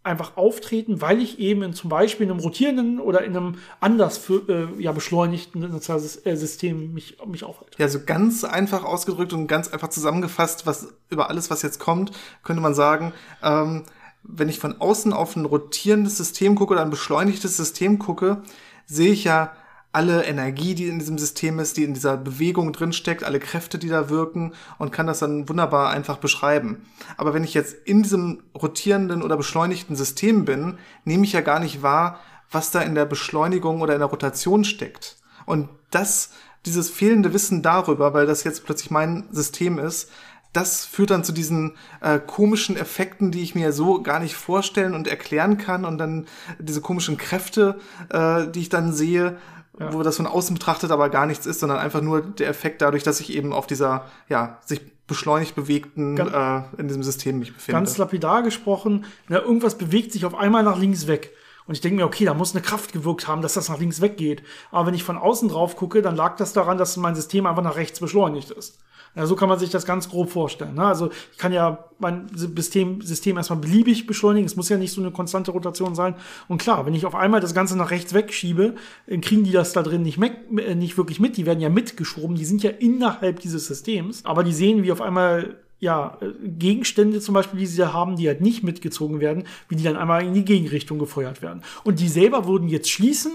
[0.03, 4.17] einfach auftreten, weil ich eben in, zum Beispiel in einem rotierenden oder in einem anders
[4.17, 7.77] für, äh, ja, beschleunigten äh, System mich, mich aufhalte.
[7.79, 12.13] Ja, so ganz einfach ausgedrückt und ganz einfach zusammengefasst, was über alles, was jetzt kommt,
[12.43, 13.85] könnte man sagen, ähm,
[14.23, 18.43] wenn ich von außen auf ein rotierendes System gucke oder ein beschleunigtes System gucke,
[18.87, 19.53] sehe ich ja
[19.93, 23.89] alle Energie, die in diesem System ist, die in dieser Bewegung drinsteckt, alle Kräfte, die
[23.89, 26.87] da wirken und kann das dann wunderbar einfach beschreiben.
[27.17, 31.59] Aber wenn ich jetzt in diesem rotierenden oder beschleunigten System bin, nehme ich ja gar
[31.59, 32.21] nicht wahr,
[32.53, 35.17] was da in der Beschleunigung oder in der Rotation steckt.
[35.45, 36.31] Und das,
[36.67, 40.11] dieses fehlende Wissen darüber, weil das jetzt plötzlich mein System ist,
[40.53, 44.95] das führt dann zu diesen äh, komischen Effekten, die ich mir so gar nicht vorstellen
[44.95, 46.27] und erklären kann und dann
[46.59, 47.79] diese komischen Kräfte,
[48.11, 49.39] äh, die ich dann sehe,
[49.81, 49.93] ja.
[49.93, 53.03] wo das von außen betrachtet aber gar nichts ist, sondern einfach nur der Effekt dadurch,
[53.03, 57.53] dass ich eben auf dieser, ja, sich beschleunigt bewegten ganz, äh, in diesem System mich
[57.53, 57.79] befinde.
[57.79, 61.33] Ganz lapidar gesprochen, na, irgendwas bewegt sich auf einmal nach links weg.
[61.67, 64.01] Und ich denke mir, okay, da muss eine Kraft gewirkt haben, dass das nach links
[64.01, 64.43] weggeht.
[64.71, 67.63] Aber wenn ich von außen drauf gucke, dann lag das daran, dass mein System einfach
[67.63, 68.79] nach rechts beschleunigt ist.
[69.17, 70.75] Ja, so kann man sich das ganz grob vorstellen.
[70.75, 70.85] Ne?
[70.85, 74.47] Also ich kann ja mein System, System erstmal beliebig beschleunigen.
[74.47, 76.15] Es muss ja nicht so eine konstante Rotation sein.
[76.47, 78.77] Und klar, wenn ich auf einmal das Ganze nach rechts wegschiebe,
[79.21, 81.37] kriegen die das da drin nicht, äh, nicht wirklich mit.
[81.37, 82.37] Die werden ja mitgeschoben.
[82.37, 84.25] Die sind ja innerhalb dieses Systems.
[84.25, 88.15] Aber die sehen, wie auf einmal ja, äh, Gegenstände zum Beispiel, die sie da haben,
[88.15, 91.63] die halt nicht mitgezogen werden, wie die dann einmal in die Gegenrichtung gefeuert werden.
[91.83, 93.33] Und die selber würden jetzt schließen,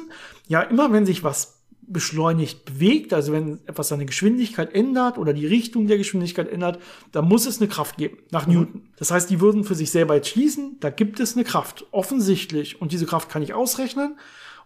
[0.48, 1.55] ja, immer wenn sich was
[1.88, 6.80] beschleunigt bewegt, also wenn etwas seine Geschwindigkeit ändert oder die Richtung der Geschwindigkeit ändert,
[7.12, 8.54] dann muss es eine Kraft geben, nach mhm.
[8.54, 8.82] Newton.
[8.98, 12.82] Das heißt, die würden für sich selber jetzt schließen, da gibt es eine Kraft, offensichtlich.
[12.82, 14.18] Und diese Kraft kann ich ausrechnen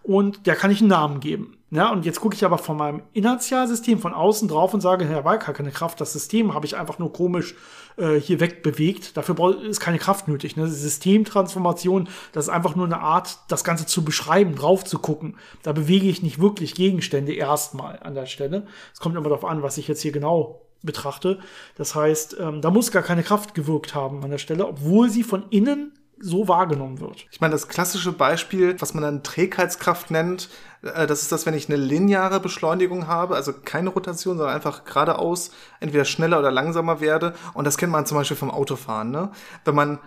[0.03, 1.58] und der kann ich einen Namen geben.
[1.71, 5.23] Ja, und jetzt gucke ich aber von meinem Inertialsystem von außen drauf und sage, Herr
[5.23, 7.53] Walker, keine Kraft, das System habe ich einfach nur komisch
[7.97, 9.15] äh, hier wegbewegt.
[9.15, 10.57] Dafür ist keine Kraft nötig.
[10.57, 10.67] Ne?
[10.67, 15.37] Systemtransformation, das ist einfach nur eine Art, das Ganze zu beschreiben, drauf zu gucken.
[15.61, 18.65] Da bewege ich nicht wirklich Gegenstände erstmal an der Stelle.
[18.91, 21.37] Es kommt immer darauf an, was ich jetzt hier genau betrachte.
[21.75, 25.23] Das heißt, ähm, da muss gar keine Kraft gewirkt haben an der Stelle, obwohl sie
[25.23, 27.25] von innen so wahrgenommen wird.
[27.31, 30.49] Ich meine, das klassische Beispiel, was man dann Trägheitskraft nennt,
[30.81, 34.85] äh, das ist das, wenn ich eine lineare Beschleunigung habe, also keine Rotation, sondern einfach
[34.85, 37.33] geradeaus entweder schneller oder langsamer werde.
[37.53, 39.11] Und das kennt man zum Beispiel vom Autofahren.
[39.11, 39.31] Ne?
[39.65, 39.99] Wenn man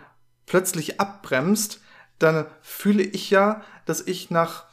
[0.47, 1.81] plötzlich abbremst,
[2.19, 4.65] dann fühle ich ja, dass ich nach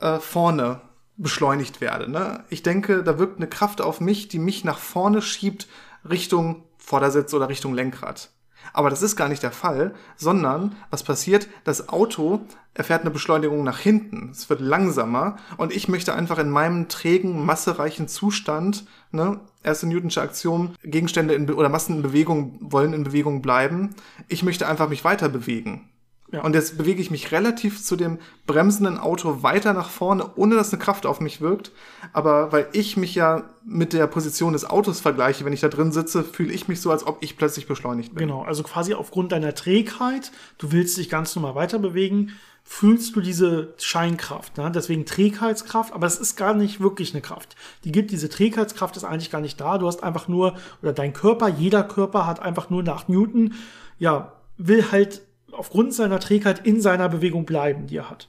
[0.00, 0.80] äh, vorne
[1.16, 2.10] beschleunigt werde.
[2.10, 2.44] Ne?
[2.48, 5.68] Ich denke, da wirkt eine Kraft auf mich, die mich nach vorne schiebt
[6.08, 8.30] Richtung Vordersitz oder Richtung Lenkrad.
[8.72, 11.48] Aber das ist gar nicht der Fall, sondern was passiert?
[11.64, 12.40] Das Auto
[12.74, 14.30] erfährt eine Beschleunigung nach hinten.
[14.30, 20.22] Es wird langsamer und ich möchte einfach in meinem trägen, massereichen Zustand, ne, erste Newtonsche
[20.22, 23.94] Aktion, Gegenstände in, oder Massen in Bewegung wollen in Bewegung bleiben.
[24.28, 25.88] Ich möchte einfach mich weiter bewegen.
[26.32, 26.42] Ja.
[26.42, 30.72] Und jetzt bewege ich mich relativ zu dem bremsenden Auto weiter nach vorne, ohne dass
[30.72, 31.70] eine Kraft auf mich wirkt.
[32.12, 35.92] Aber weil ich mich ja mit der Position des Autos vergleiche, wenn ich da drin
[35.92, 38.26] sitze, fühle ich mich so, als ob ich plötzlich beschleunigt bin.
[38.26, 42.32] Genau, also quasi aufgrund deiner Trägheit, du willst dich ganz normal weiter bewegen,
[42.64, 44.56] fühlst du diese Scheinkraft.
[44.56, 44.72] Ne?
[44.74, 47.54] Deswegen Trägheitskraft, aber es ist gar nicht wirklich eine Kraft.
[47.84, 49.76] Die gibt diese Trägheitskraft ist eigentlich gar nicht da.
[49.76, 53.52] Du hast einfach nur, oder dein Körper, jeder Körper hat einfach nur nach Newton,
[53.98, 55.20] ja, will halt
[55.54, 58.28] aufgrund seiner Trägheit in seiner Bewegung bleiben, die er hat.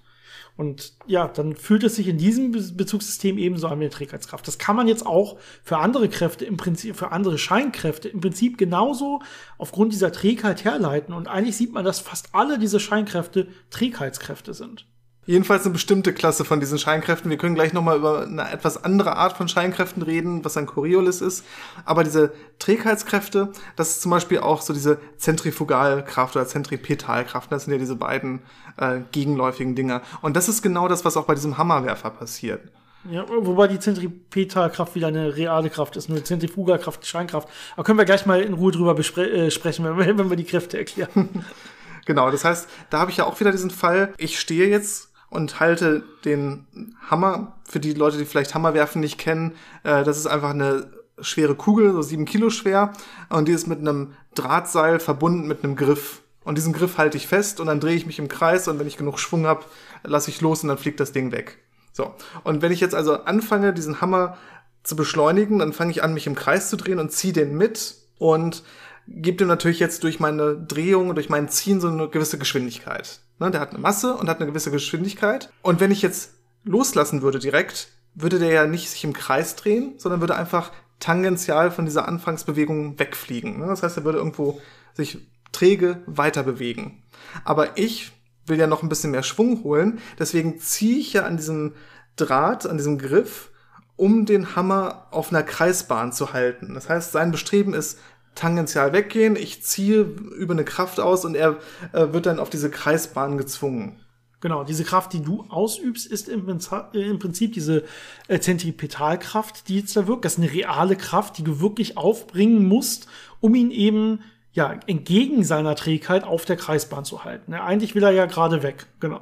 [0.58, 4.48] Und ja, dann fühlt es sich in diesem Bezugssystem ebenso an wie eine Trägheitskraft.
[4.48, 8.58] Das kann man jetzt auch für andere Kräfte im Prinzip, für andere Scheinkräfte im Prinzip
[8.58, 9.22] genauso
[9.58, 11.14] aufgrund dieser Trägheit herleiten.
[11.14, 14.88] Und eigentlich sieht man, dass fast alle diese Scheinkräfte Trägheitskräfte sind.
[15.28, 17.32] Jedenfalls eine bestimmte Klasse von diesen Scheinkräften.
[17.32, 21.22] Wir können gleich nochmal über eine etwas andere Art von Scheinkräften reden, was ein Coriolis
[21.22, 21.44] ist.
[21.84, 27.52] Aber diese Trägheitskräfte, das ist zum Beispiel auch so diese Zentrifugalkraft oder Zentripetalkraft.
[27.52, 28.44] Das sind ja diese beiden
[28.78, 30.04] äh, gegenläufigen Dinger.
[30.22, 32.62] Und das ist genau das, was auch bei diesem Hammerwerfer passiert.
[33.10, 37.48] Ja, wobei die Zentripetalkraft wieder eine reale Kraft ist, nur Zentrifugalkraft, Scheinkraft.
[37.76, 40.44] Aber können wir gleich mal in Ruhe drüber äh, sprechen, wenn wir, wenn wir die
[40.44, 41.46] Kräfte erklären.
[42.06, 45.60] genau, das heißt, da habe ich ja auch wieder diesen Fall, ich stehe jetzt und
[45.60, 46.66] halte den
[47.10, 49.52] Hammer, für die Leute, die vielleicht Hammerwerfen nicht kennen,
[49.84, 50.88] äh, das ist einfach eine
[51.20, 52.94] schwere Kugel, so sieben Kilo schwer,
[53.30, 56.22] und die ist mit einem Drahtseil verbunden mit einem Griff.
[56.44, 58.88] Und diesen Griff halte ich fest und dann drehe ich mich im Kreis und wenn
[58.88, 59.66] ich genug Schwung habe,
[60.04, 61.58] lasse ich los und dann fliegt das Ding weg.
[61.92, 62.14] So.
[62.44, 64.38] Und wenn ich jetzt also anfange, diesen Hammer
[64.84, 67.96] zu beschleunigen, dann fange ich an, mich im Kreis zu drehen und ziehe den mit
[68.20, 68.64] und
[69.08, 73.22] gebe dem natürlich jetzt durch meine Drehung, durch mein Ziehen so eine gewisse Geschwindigkeit.
[73.40, 75.52] Ne, der hat eine Masse und hat eine gewisse Geschwindigkeit.
[75.62, 79.96] Und wenn ich jetzt loslassen würde direkt, würde der ja nicht sich im Kreis drehen,
[79.98, 83.60] sondern würde einfach tangential von dieser Anfangsbewegung wegfliegen.
[83.60, 83.68] Ne?
[83.68, 84.62] Das heißt, er würde irgendwo
[84.94, 87.04] sich träge weiter bewegen.
[87.44, 88.12] Aber ich
[88.46, 91.74] will ja noch ein bisschen mehr Schwung holen, deswegen ziehe ich ja an diesem
[92.16, 93.52] Draht, an diesem Griff,
[93.96, 96.74] um den Hammer auf einer Kreisbahn zu halten.
[96.74, 98.00] Das heißt, sein Bestreben ist
[98.36, 101.58] tangential weggehen, ich ziehe über eine Kraft aus und er
[101.94, 104.00] äh, wird dann auf diese Kreisbahn gezwungen.
[104.42, 107.84] Genau, diese Kraft, die du ausübst, ist im, Prinzip diese
[108.28, 110.24] äh, Zentripetalkraft, die jetzt da wirkt.
[110.24, 113.08] Das ist eine reale Kraft, die du wirklich aufbringen musst,
[113.40, 114.20] um ihn eben
[114.52, 117.54] ja entgegen seiner Trägheit auf der Kreisbahn zu halten.
[117.54, 119.22] Ja, eigentlich will er ja gerade weg, genau.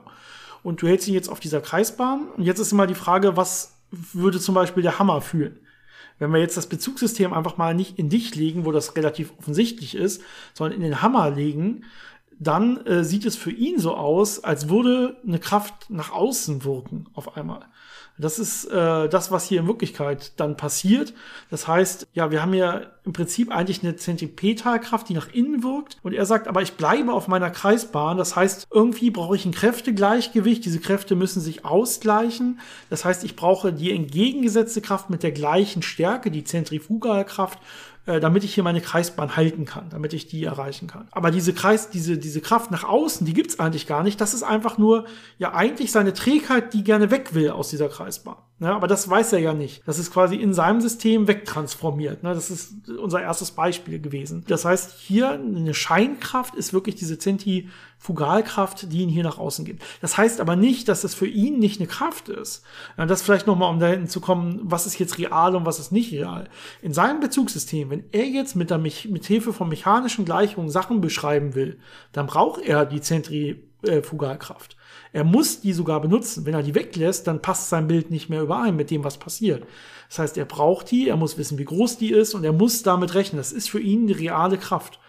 [0.62, 2.28] Und du hältst ihn jetzt auf dieser Kreisbahn.
[2.36, 5.60] Und jetzt ist immer die Frage, was würde zum Beispiel der Hammer fühlen?
[6.24, 9.94] Wenn wir jetzt das Bezugssystem einfach mal nicht in dich legen, wo das relativ offensichtlich
[9.94, 10.22] ist,
[10.54, 11.84] sondern in den Hammer legen,
[12.40, 17.08] dann äh, sieht es für ihn so aus, als würde eine Kraft nach außen wirken
[17.14, 17.66] auf einmal.
[18.18, 21.14] Das ist äh, das, was hier in Wirklichkeit dann passiert.
[21.50, 25.98] Das heißt, ja, wir haben ja im Prinzip eigentlich eine Zentripetalkraft, die nach innen wirkt.
[26.04, 28.18] Und er sagt, aber ich bleibe auf meiner Kreisbahn.
[28.18, 30.64] Das heißt, irgendwie brauche ich ein Kräftegleichgewicht.
[30.64, 32.60] Diese Kräfte müssen sich ausgleichen.
[32.92, 37.58] Das heißt, ich brauche die entgegengesetzte Kraft mit der gleichen Stärke, die Zentrifugalkraft
[38.06, 41.08] äh, damit ich hier meine Kreisbahn halten kann, damit ich die erreichen kann.
[41.12, 44.20] Aber diese Kreis, diese, diese Kraft nach außen, die gibt's eigentlich gar nicht.
[44.20, 45.06] Das ist einfach nur,
[45.38, 48.38] ja, eigentlich seine Trägheit, die gerne weg will aus dieser Kreisbahn.
[48.64, 49.86] Ja, aber das weiß er ja nicht.
[49.86, 52.24] Das ist quasi in seinem System wegtransformiert.
[52.24, 52.34] Ne?
[52.34, 54.46] Das ist unser erstes Beispiel gewesen.
[54.48, 59.84] Das heißt, hier eine Scheinkraft ist wirklich diese Zentrifugalkraft, die ihn hier nach außen gibt.
[60.00, 62.64] Das heißt aber nicht, dass es für ihn nicht eine Kraft ist.
[62.96, 65.92] Das vielleicht nochmal, um da hinten zu kommen, was ist jetzt real und was ist
[65.92, 66.48] nicht real.
[66.82, 71.54] In seinem Bezugssystem, wenn er jetzt mit, der, mit Hilfe von mechanischen Gleichungen Sachen beschreiben
[71.54, 71.80] will,
[72.14, 74.78] dann braucht er die Zentrifugalkraft.
[75.14, 76.46] Er muss die sogar benutzen.
[76.46, 79.66] Wenn er die weglässt, dann passt sein Bild nicht mehr überein mit dem, was passiert.
[80.10, 82.84] Das heißt, er braucht die, er muss wissen, wie groß die ist und er muss
[82.84, 83.38] damit rechnen.
[83.38, 85.00] Das ist für ihn eine reale Kraft.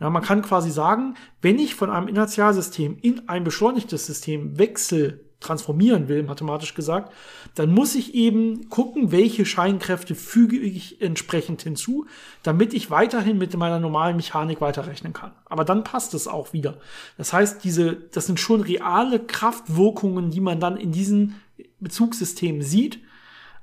[0.00, 5.20] Ja, man kann quasi sagen, wenn ich von einem Inertialsystem in ein beschleunigtes System wechsle,
[5.40, 7.12] transformieren will, mathematisch gesagt,
[7.54, 12.06] dann muss ich eben gucken, welche Scheinkräfte füge ich entsprechend hinzu,
[12.42, 15.32] damit ich weiterhin mit meiner normalen Mechanik weiterrechnen kann.
[15.46, 16.78] Aber dann passt es auch wieder.
[17.16, 21.40] Das heißt, diese, das sind schon reale Kraftwirkungen, die man dann in diesen
[21.80, 23.00] Bezugssystemen sieht.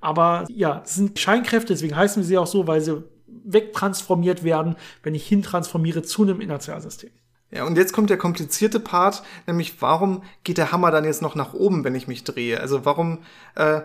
[0.02, 5.16] Aber ja, es sind Scheinkräfte, deswegen heißen sie auch so, weil sie wegtransformiert werden, wenn
[5.16, 7.12] ich hintransformiere zu einem Inertialsystem.
[7.50, 11.36] Ja, und jetzt kommt der komplizierte Part, nämlich warum geht der Hammer dann jetzt noch
[11.36, 12.60] nach oben, wenn ich mich drehe?
[12.60, 13.20] Also warum
[13.56, 13.82] äh,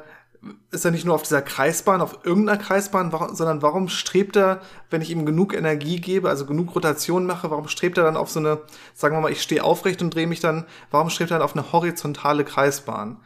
[0.72, 4.60] ist er nicht nur auf dieser Kreisbahn, auf irgendeiner Kreisbahn, sondern warum strebt er,
[4.90, 8.30] wenn ich ihm genug Energie gebe, also genug Rotation mache, warum strebt er dann auf
[8.30, 8.60] so eine,
[8.94, 11.54] sagen wir mal, ich stehe aufrecht und drehe mich dann, warum strebt er dann auf
[11.54, 13.18] eine horizontale Kreisbahn?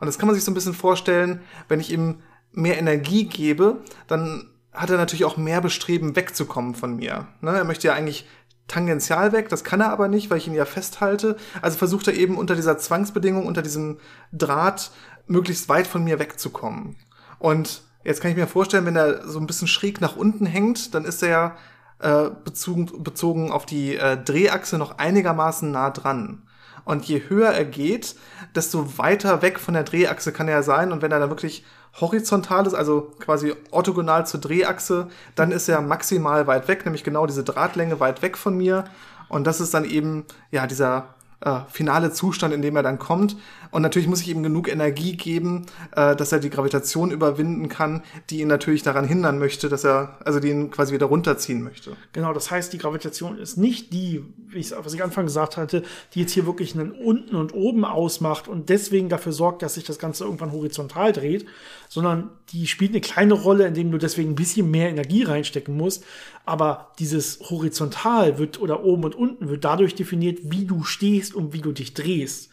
[0.00, 2.22] Und das kann man sich so ein bisschen vorstellen, wenn ich ihm
[2.52, 7.28] mehr Energie gebe, dann hat er natürlich auch mehr Bestreben, wegzukommen von mir.
[7.40, 7.52] Ne?
[7.52, 8.26] Er möchte ja eigentlich
[8.68, 11.36] tangential weg, das kann er aber nicht, weil ich ihn ja festhalte.
[11.62, 13.98] Also versucht er eben unter dieser Zwangsbedingung, unter diesem
[14.32, 14.90] Draht
[15.26, 16.96] möglichst weit von mir wegzukommen.
[17.38, 20.94] Und jetzt kann ich mir vorstellen, wenn er so ein bisschen schräg nach unten hängt,
[20.94, 21.56] dann ist er ja
[21.98, 26.42] äh, bezogen, bezogen auf die äh, Drehachse noch einigermaßen nah dran.
[26.84, 28.14] Und je höher er geht,
[28.54, 30.92] desto weiter weg von der Drehachse kann er sein.
[30.92, 31.64] Und wenn er dann wirklich
[32.00, 37.26] horizontal ist, also quasi orthogonal zur Drehachse, dann ist er maximal weit weg, nämlich genau
[37.26, 38.84] diese Drahtlänge weit weg von mir.
[39.28, 43.36] Und das ist dann eben, ja, dieser äh, finale Zustand, in dem er dann kommt.
[43.70, 48.02] Und natürlich muss ich ihm genug Energie geben, äh, dass er die Gravitation überwinden kann,
[48.30, 51.94] die ihn natürlich daran hindern möchte, dass er, also die ihn quasi wieder runterziehen möchte.
[52.12, 55.82] Genau, das heißt, die Gravitation ist nicht die, wie ich, was ich Anfang gesagt hatte,
[56.14, 59.84] die jetzt hier wirklich einen unten und oben ausmacht und deswegen dafür sorgt, dass sich
[59.84, 61.44] das Ganze irgendwann horizontal dreht,
[61.88, 66.04] sondern die spielt eine kleine Rolle, indem du deswegen ein bisschen mehr Energie reinstecken musst.
[66.44, 71.52] Aber dieses horizontal wird oder oben und unten wird dadurch definiert, wie du stehst und
[71.52, 72.50] wie du dich drehst.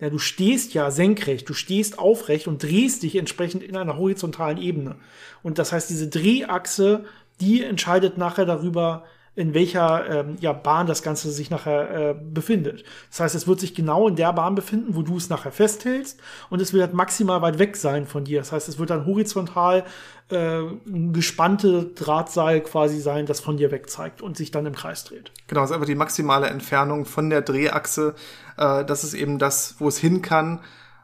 [0.00, 4.58] ja, du stehst ja senkrecht, du stehst aufrecht und drehst dich entsprechend in einer horizontalen
[4.58, 4.96] Ebene.
[5.42, 7.04] Und das heißt, diese Drehachse,
[7.40, 9.04] die entscheidet nachher darüber,
[9.36, 12.84] in welcher ähm, ja, Bahn das Ganze sich nachher äh, befindet.
[13.10, 16.20] Das heißt, es wird sich genau in der Bahn befinden, wo du es nachher festhältst
[16.50, 18.38] und es wird halt maximal weit weg sein von dir.
[18.38, 19.84] Das heißt, es wird dann horizontal
[20.30, 24.74] äh, ein gespannte Drahtseil quasi sein, das von dir weg zeigt und sich dann im
[24.74, 25.32] Kreis dreht.
[25.48, 28.14] Genau, das ist einfach die maximale Entfernung von der Drehachse.
[28.56, 30.60] Äh, das ist eben das, wo es hin kann.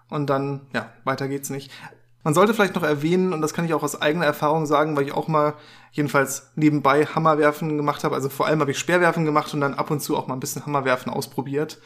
[0.08, 1.70] Und dann, ja, weiter geht's nicht.
[2.22, 5.06] Man sollte vielleicht noch erwähnen, und das kann ich auch aus eigener Erfahrung sagen, weil
[5.06, 5.54] ich auch mal
[5.92, 8.14] jedenfalls nebenbei Hammerwerfen gemacht habe.
[8.14, 10.40] Also vor allem habe ich Speerwerfen gemacht und dann ab und zu auch mal ein
[10.40, 11.78] bisschen Hammerwerfen ausprobiert.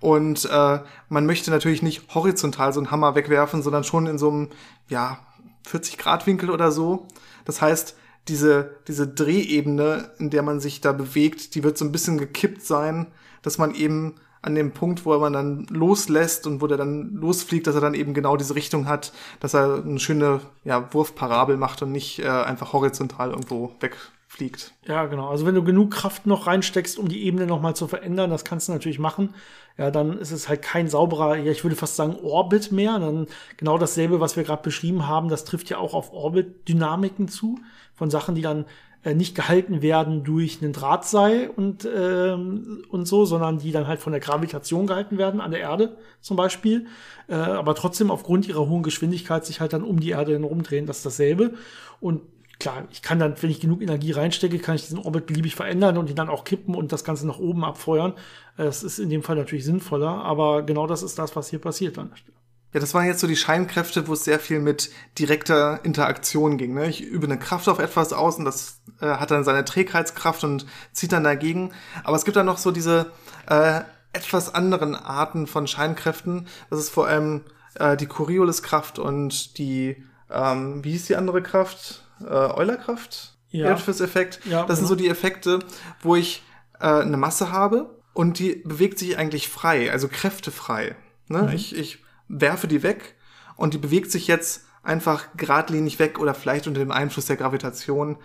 [0.00, 4.30] Und äh, man möchte natürlich nicht horizontal so einen Hammer wegwerfen, sondern schon in so
[4.30, 4.48] einem,
[4.88, 5.18] ja,
[5.66, 7.06] 40 Grad Winkel oder so.
[7.44, 7.96] Das heißt,
[8.28, 12.62] diese, diese Drehebene, in der man sich da bewegt, die wird so ein bisschen gekippt
[12.62, 13.06] sein,
[13.42, 17.66] dass man eben an dem Punkt, wo man dann loslässt und wo der dann losfliegt,
[17.66, 21.82] dass er dann eben genau diese Richtung hat, dass er eine schöne ja, Wurfparabel macht
[21.82, 24.72] und nicht äh, einfach horizontal irgendwo wegfliegt.
[24.86, 25.28] Ja, genau.
[25.28, 28.68] Also wenn du genug Kraft noch reinsteckst, um die Ebene nochmal zu verändern, das kannst
[28.68, 29.34] du natürlich machen.
[29.76, 32.98] Ja, dann ist es halt kein sauberer, ja, ich würde fast sagen Orbit mehr.
[32.98, 33.26] Dann
[33.58, 37.58] genau dasselbe, was wir gerade beschrieben haben, das trifft ja auch auf Orbit-Dynamiken zu,
[37.94, 38.64] von Sachen, die dann
[39.04, 44.12] nicht gehalten werden durch einen Drahtseil und, ähm, und so, sondern die dann halt von
[44.12, 46.86] der Gravitation gehalten werden, an der Erde zum Beispiel,
[47.26, 50.84] äh, aber trotzdem aufgrund ihrer hohen Geschwindigkeit sich halt dann um die Erde herumdrehen.
[50.84, 51.54] Das ist dasselbe.
[52.00, 52.20] Und
[52.58, 55.96] klar, ich kann dann, wenn ich genug Energie reinstecke, kann ich diesen Orbit beliebig verändern
[55.96, 58.12] und ihn dann auch kippen und das Ganze nach oben abfeuern.
[58.58, 61.58] Äh, das ist in dem Fall natürlich sinnvoller, aber genau das ist das, was hier
[61.58, 62.39] passiert an der Stelle.
[62.72, 66.74] Ja, das waren jetzt so die Scheinkräfte, wo es sehr viel mit direkter Interaktion ging.
[66.74, 66.88] Ne?
[66.88, 70.66] Ich übe eine Kraft auf etwas aus und das äh, hat dann seine Trägheitskraft und
[70.92, 71.72] zieht dann dagegen.
[72.04, 73.10] Aber es gibt dann noch so diese
[73.48, 73.80] äh,
[74.12, 76.46] etwas anderen Arten von Scheinkräften.
[76.68, 77.42] Das ist vor allem
[77.74, 82.04] äh, die Corioliskraft und die, ähm, wie hieß die andere Kraft?
[82.20, 83.36] Äh, Eulerkraft?
[83.50, 83.72] Ja.
[83.72, 84.40] Effekt.
[84.44, 85.58] Ja, das sind so die Effekte,
[86.02, 86.44] wo ich
[86.78, 90.94] äh, eine Masse habe und die bewegt sich eigentlich frei, also kräftefrei.
[91.26, 91.42] Ne?
[91.42, 91.48] Mhm.
[91.48, 91.98] Ich, ich
[92.30, 93.16] werfe die weg
[93.56, 98.16] und die bewegt sich jetzt einfach geradlinig weg oder vielleicht unter dem Einfluss der Gravitation.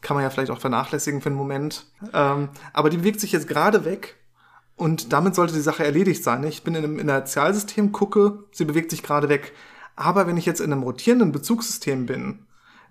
[0.00, 1.86] Kann man ja vielleicht auch vernachlässigen für einen Moment.
[2.12, 4.16] Ähm, aber die bewegt sich jetzt gerade weg
[4.76, 6.44] und damit sollte die Sache erledigt sein.
[6.44, 9.52] Ich bin in einem Inertialsystem, gucke, sie bewegt sich gerade weg.
[9.96, 12.46] Aber wenn ich jetzt in einem rotierenden Bezugssystem bin,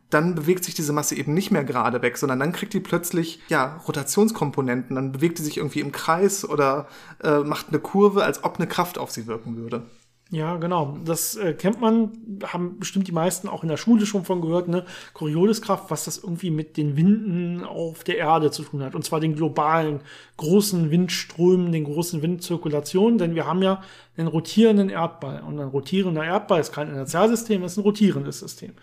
[0.09, 3.41] dann bewegt sich diese Masse eben nicht mehr gerade weg, sondern dann kriegt die plötzlich
[3.49, 6.87] ja Rotationskomponenten, dann bewegt die sich irgendwie im Kreis oder
[7.23, 9.83] äh, macht eine Kurve, als ob eine Kraft auf sie wirken würde.
[10.31, 10.97] Ja, genau.
[11.05, 12.11] Das äh, kennt man,
[12.43, 14.83] haben bestimmt die meisten auch in der Schule schon von gehört, ne?
[15.13, 18.95] Corioliskraft, was das irgendwie mit den Winden auf der Erde zu tun hat.
[18.95, 19.99] Und zwar den globalen
[20.37, 23.83] großen Windströmen, den großen Windzirkulationen, denn wir haben ja
[24.17, 25.43] einen rotierenden Erdball.
[25.43, 28.73] Und ein rotierender Erdball ist kein Inertialsystem, ist ein rotierendes System.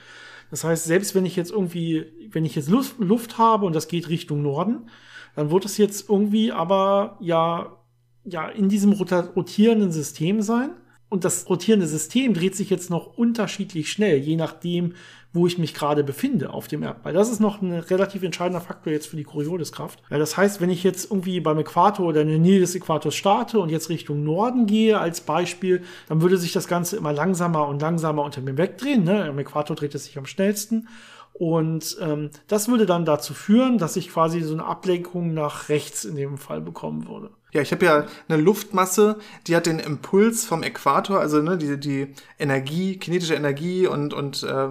[0.53, 3.89] Das heißt, selbst wenn ich jetzt irgendwie, wenn ich jetzt Luft, Luft habe und das
[3.89, 4.89] geht Richtung Norden,
[5.35, 7.77] dann wird es jetzt irgendwie aber ja,
[8.25, 10.71] ja in diesem rotierenden System sein
[11.11, 14.95] und das rotierende System dreht sich jetzt noch unterschiedlich schnell, je nachdem,
[15.33, 17.13] wo ich mich gerade befinde auf dem Erdball.
[17.13, 20.03] Das ist noch ein relativ entscheidender Faktor jetzt für die Corioliskraft.
[20.09, 23.61] Das heißt, wenn ich jetzt irgendwie beim Äquator oder in der Nähe des Äquators starte
[23.61, 27.83] und jetzt Richtung Norden gehe als Beispiel, dann würde sich das Ganze immer langsamer und
[27.83, 29.05] langsamer unter mir wegdrehen.
[29.05, 29.25] Ne?
[29.25, 30.89] Am Äquator dreht es sich am schnellsten.
[31.33, 36.05] Und ähm, das würde dann dazu führen, dass ich quasi so eine Ablenkung nach rechts
[36.05, 37.31] in dem Fall bekommen würde.
[37.53, 41.79] Ja, ich habe ja eine Luftmasse, die hat den Impuls vom Äquator, also ne, die,
[41.79, 44.69] die Energie, kinetische Energie und, und äh,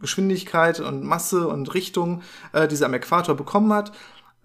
[0.00, 2.22] Geschwindigkeit und Masse und Richtung,
[2.52, 3.92] äh, die sie am Äquator bekommen hat.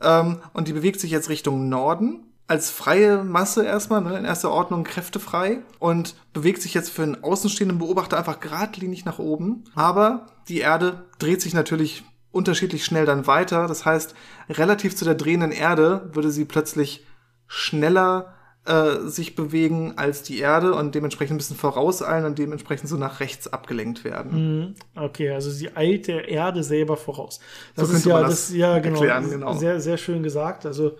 [0.02, 4.52] Ähm, und die bewegt sich jetzt Richtung Norden als freie Masse erstmal, ne, in erster
[4.52, 9.64] Ordnung kräftefrei und bewegt sich jetzt für einen außenstehenden Beobachter einfach geradlinig nach oben.
[9.74, 13.68] Aber die Erde dreht sich natürlich unterschiedlich schnell dann weiter.
[13.68, 14.14] Das heißt,
[14.50, 17.06] relativ zu der drehenden Erde würde sie plötzlich
[17.48, 18.34] schneller
[18.66, 23.20] äh, sich bewegen als die Erde und dementsprechend ein bisschen vorauseilen und dementsprechend so nach
[23.20, 24.60] rechts abgelenkt werden.
[24.60, 24.76] Mhm.
[24.96, 27.40] Okay, also sie eilt der Erde selber voraus.
[27.76, 29.54] Das so ist ja, das, das ja genau, erklären, genau.
[29.54, 30.66] Sehr, sehr schön gesagt.
[30.66, 30.98] Also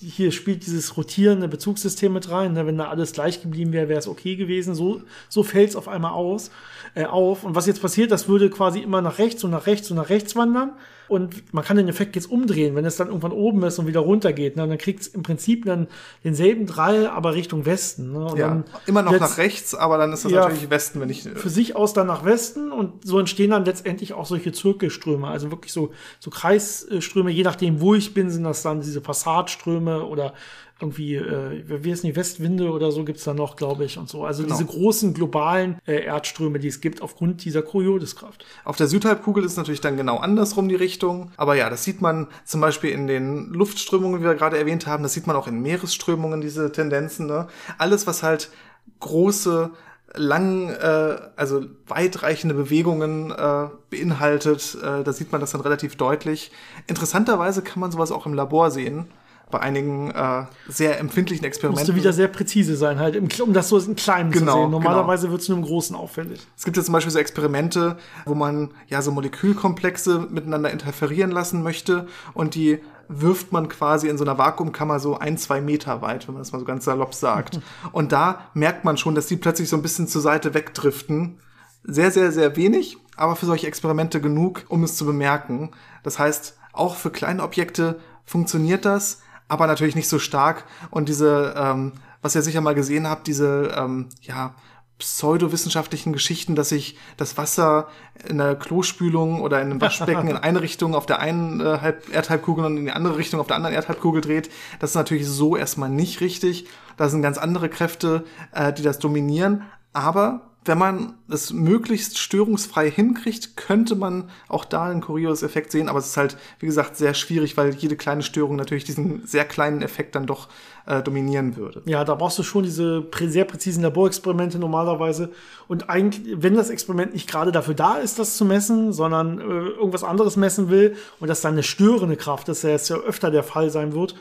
[0.00, 2.52] hier spielt dieses rotierende Bezugssystem mit rein.
[2.52, 2.66] Ne?
[2.66, 4.74] Wenn da alles gleich geblieben wäre, wäre es okay gewesen.
[4.74, 6.50] So, so fällt es auf einmal aus,
[6.94, 7.44] äh, auf.
[7.44, 10.10] Und was jetzt passiert, das würde quasi immer nach rechts und nach rechts und nach
[10.10, 10.72] rechts wandern.
[11.08, 14.00] Und man kann den Effekt jetzt umdrehen, wenn es dann irgendwann oben ist und wieder
[14.00, 14.56] runter geht.
[14.56, 14.66] Ne?
[14.66, 15.86] Dann kriegt es im Prinzip dann
[16.24, 18.12] denselben Drall, aber Richtung Westen.
[18.12, 18.24] Ne?
[18.24, 20.42] Und Ja, dann immer noch nach rechts, aber dann ist das Ja.
[20.42, 21.22] natürlich Westen, wenn ich.
[21.22, 25.50] für sich aus dann nach Westen und so entstehen dann letztendlich auch solche Zirkelströme, also
[25.50, 25.90] wirklich so,
[26.20, 30.32] so Kreisströme, je nachdem, wo ich bin, sind das dann diese Passatströme oder
[30.80, 34.24] irgendwie, äh, wie heißt die Westwinde oder so gibt's da noch, glaube ich, und so.
[34.24, 34.56] Also genau.
[34.56, 38.44] diese großen globalen äh, Erdströme, die es gibt aufgrund dieser Corioliskraft.
[38.64, 41.30] Auf der Südhalbkugel ist natürlich dann genau andersrum die Richtung.
[41.36, 45.04] Aber ja, das sieht man zum Beispiel in den Luftströmungen, wie wir gerade erwähnt haben.
[45.04, 47.26] Das sieht man auch in Meeresströmungen, diese Tendenzen.
[47.26, 47.46] Ne?
[47.78, 48.50] Alles, was halt
[48.98, 49.70] große
[50.16, 54.76] lang, äh, also weitreichende Bewegungen äh, beinhaltet.
[54.82, 56.50] Äh, da sieht man das dann relativ deutlich.
[56.88, 59.06] Interessanterweise kann man sowas auch im Labor sehen
[59.54, 61.82] bei einigen äh, sehr empfindlichen Experimenten.
[61.82, 64.70] Musste wieder sehr präzise sein, halt, um das so in kleinen genau, zu sehen.
[64.72, 65.32] Normalerweise genau.
[65.32, 66.44] wird es nur im Großen auffällig.
[66.56, 71.62] Es gibt ja zum Beispiel so Experimente, wo man ja so Molekülkomplexe miteinander interferieren lassen
[71.62, 76.26] möchte und die wirft man quasi in so einer Vakuumkammer so ein, zwei Meter weit,
[76.26, 77.60] wenn man das mal so ganz salopp sagt.
[77.92, 81.38] und da merkt man schon, dass die plötzlich so ein bisschen zur Seite wegdriften.
[81.84, 85.70] Sehr, sehr, sehr wenig, aber für solche Experimente genug, um es zu bemerken.
[86.02, 90.64] Das heißt, auch für kleine Objekte funktioniert das, aber natürlich nicht so stark.
[90.90, 91.92] Und diese, ähm,
[92.22, 94.54] was ihr sicher mal gesehen habt, diese, ähm, ja,
[94.98, 97.88] pseudowissenschaftlichen Geschichten, dass sich das Wasser
[98.28, 102.08] in der Klospülung oder in einem Waschbecken in eine Richtung auf der einen äh, Halb
[102.12, 104.50] Erdhalbkugel und in die andere Richtung auf der anderen Erdhalbkugel dreht.
[104.78, 106.66] Das ist natürlich so erstmal nicht richtig.
[106.96, 109.64] Da sind ganz andere Kräfte, äh, die das dominieren.
[109.92, 115.88] Aber wenn man es möglichst störungsfrei hinkriegt, könnte man auch da einen Coriolis-Effekt sehen.
[115.88, 119.44] Aber es ist halt, wie gesagt, sehr schwierig, weil jede kleine Störung natürlich diesen sehr
[119.44, 120.48] kleinen Effekt dann doch
[120.86, 121.82] äh, dominieren würde.
[121.84, 125.30] Ja, da brauchst du schon diese prä sehr präzisen Laborexperimente normalerweise.
[125.68, 129.42] Und eigentlich, wenn das Experiment nicht gerade dafür da ist, das zu messen, sondern äh,
[129.42, 133.42] irgendwas anderes messen will und das dann eine störende Kraft ist, das ja öfter der
[133.42, 134.14] Fall sein wird,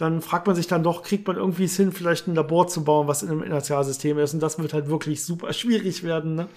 [0.00, 2.84] dann fragt man sich dann doch, kriegt man irgendwie es hin, vielleicht ein Labor zu
[2.84, 4.32] bauen, was in einem Inertialsystem ist.
[4.32, 6.36] Und das wird halt wirklich super schwierig werden.
[6.36, 6.48] Ne?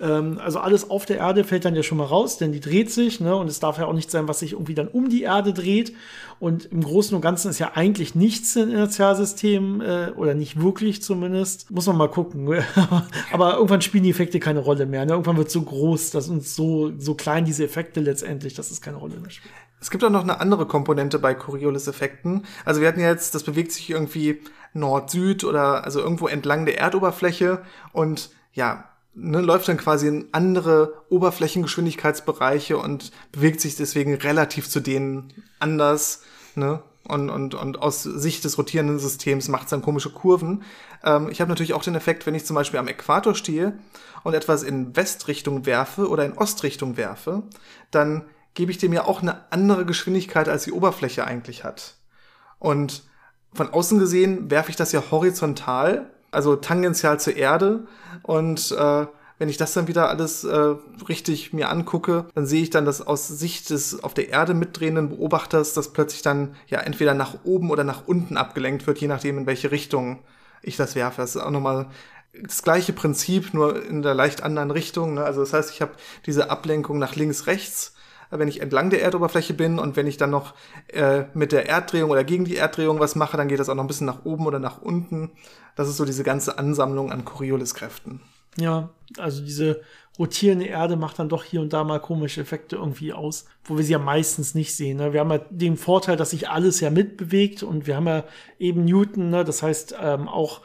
[0.00, 2.90] Ähm, also alles auf der Erde fällt dann ja schon mal raus, denn die dreht
[2.90, 3.20] sich.
[3.20, 3.36] Ne?
[3.36, 5.92] Und es darf ja auch nicht sein, was sich irgendwie dann um die Erde dreht.
[6.40, 11.00] Und im Großen und Ganzen ist ja eigentlich nichts im Inertialsystem äh, oder nicht wirklich
[11.00, 11.70] zumindest.
[11.70, 12.48] Muss man mal gucken.
[13.32, 15.06] Aber irgendwann spielen die Effekte keine Rolle mehr.
[15.06, 15.12] Ne?
[15.12, 18.96] Irgendwann wird so groß, dass uns so, so klein diese Effekte letztendlich, dass es keine
[18.96, 19.54] Rolle mehr spielt.
[19.80, 22.44] Es gibt auch noch eine andere Komponente bei Coriolis-Effekten.
[22.64, 24.42] Also wir hatten jetzt, das bewegt sich irgendwie
[24.74, 27.62] Nord-Süd oder also irgendwo entlang der Erdoberfläche
[27.92, 34.80] und ja, ne, läuft dann quasi in andere Oberflächengeschwindigkeitsbereiche und bewegt sich deswegen relativ zu
[34.80, 36.22] denen anders.
[36.54, 36.82] Ne?
[37.04, 40.62] Und, und, und aus Sicht des rotierenden Systems macht es dann komische Kurven.
[41.02, 43.78] Ähm, ich habe natürlich auch den Effekt, wenn ich zum Beispiel am Äquator stehe
[44.22, 47.42] und etwas in Westrichtung werfe oder in Ostrichtung werfe,
[47.90, 48.24] dann
[48.54, 51.94] gebe ich dem ja auch eine andere Geschwindigkeit, als die Oberfläche eigentlich hat.
[52.58, 53.04] Und
[53.52, 57.86] von außen gesehen werfe ich das ja horizontal, also tangential zur Erde.
[58.22, 59.06] Und äh,
[59.38, 60.74] wenn ich das dann wieder alles äh,
[61.08, 65.08] richtig mir angucke, dann sehe ich dann, dass aus Sicht des auf der Erde mitdrehenden
[65.08, 69.38] Beobachters, dass plötzlich dann ja entweder nach oben oder nach unten abgelenkt wird, je nachdem,
[69.38, 70.18] in welche Richtung
[70.62, 71.22] ich das werfe.
[71.22, 71.88] Das ist auch nochmal
[72.38, 75.14] das gleiche Prinzip, nur in der leicht anderen Richtung.
[75.14, 75.24] Ne?
[75.24, 75.92] Also das heißt, ich habe
[76.26, 77.94] diese Ablenkung nach links, rechts
[78.30, 80.54] wenn ich entlang der Erdoberfläche bin und wenn ich dann noch
[80.88, 83.84] äh, mit der Erddrehung oder gegen die Erddrehung was mache, dann geht das auch noch
[83.84, 85.32] ein bisschen nach oben oder nach unten.
[85.76, 88.20] Das ist so diese ganze Ansammlung an Coriolis-Kräften.
[88.58, 89.80] Ja, also diese
[90.18, 93.84] rotierende Erde macht dann doch hier und da mal komische Effekte irgendwie aus, wo wir
[93.84, 94.98] sie ja meistens nicht sehen.
[94.98, 95.12] Ne?
[95.12, 98.24] Wir haben ja den Vorteil, dass sich alles ja mitbewegt und wir haben ja
[98.58, 99.44] eben Newton, ne?
[99.44, 100.60] das heißt ähm, auch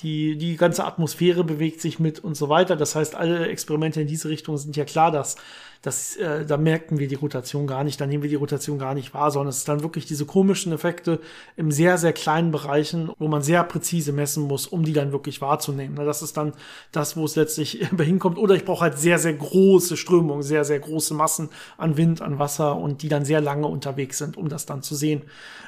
[0.00, 2.76] die, die ganze Atmosphäre bewegt sich mit und so weiter.
[2.76, 5.36] Das heißt, alle Experimente in diese Richtung sind ja klar, dass
[5.84, 8.94] das, äh, da merken wir die Rotation gar nicht, da nehmen wir die Rotation gar
[8.94, 11.20] nicht wahr, sondern es ist dann wirklich diese komischen Effekte
[11.56, 15.42] im sehr, sehr kleinen Bereichen, wo man sehr präzise messen muss, um die dann wirklich
[15.42, 15.94] wahrzunehmen.
[15.96, 16.54] Das ist dann
[16.90, 18.38] das, wo es letztlich hinkommt.
[18.38, 22.38] Oder ich brauche halt sehr, sehr große Strömungen, sehr, sehr große Massen an Wind, an
[22.38, 25.20] Wasser und die dann sehr lange unterwegs sind, um das dann zu sehen.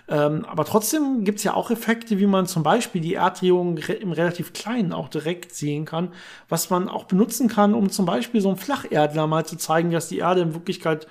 [0.09, 4.53] Ähm, aber trotzdem gibt's ja auch Effekte, wie man zum Beispiel die Erdrehung im relativ
[4.53, 6.13] kleinen auch direkt sehen kann,
[6.49, 10.09] was man auch benutzen kann, um zum Beispiel so einen Flacherdler mal zu zeigen, dass
[10.09, 11.09] die Erde in Wirklichkeit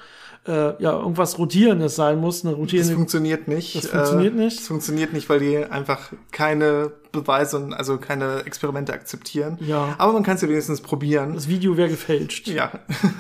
[0.48, 2.46] äh, ja irgendwas Rotierendes sein muss.
[2.46, 3.76] Eine rotierende, das funktioniert nicht.
[3.76, 4.60] Das funktioniert äh, nicht.
[4.60, 9.58] Das funktioniert nicht, weil die einfach keine Beweise und also keine Experimente akzeptieren.
[9.62, 9.96] Ja.
[9.98, 11.34] Aber man kann es ja wenigstens probieren.
[11.34, 12.48] Das Video wäre gefälscht.
[12.48, 12.72] Ja.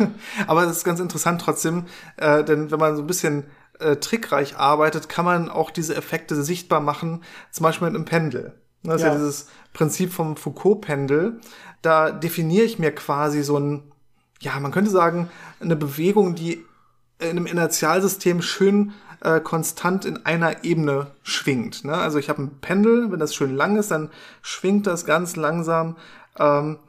[0.47, 1.85] Aber es ist ganz interessant trotzdem,
[2.17, 3.45] äh, denn wenn man so ein bisschen
[3.79, 8.53] äh, trickreich arbeitet, kann man auch diese Effekte sichtbar machen, zum Beispiel mit einem Pendel.
[8.83, 9.07] Das ja.
[9.07, 11.39] ist ja dieses Prinzip vom Foucault-Pendel.
[11.81, 13.83] Da definiere ich mir quasi so ein,
[14.41, 16.63] ja, man könnte sagen, eine Bewegung, die
[17.19, 21.83] in einem Inertialsystem schön äh, konstant in einer Ebene schwingt.
[21.83, 21.93] Ne?
[21.93, 24.09] Also ich habe ein Pendel, wenn das schön lang ist, dann
[24.41, 25.97] schwingt das ganz langsam
[26.37, 26.79] ähm,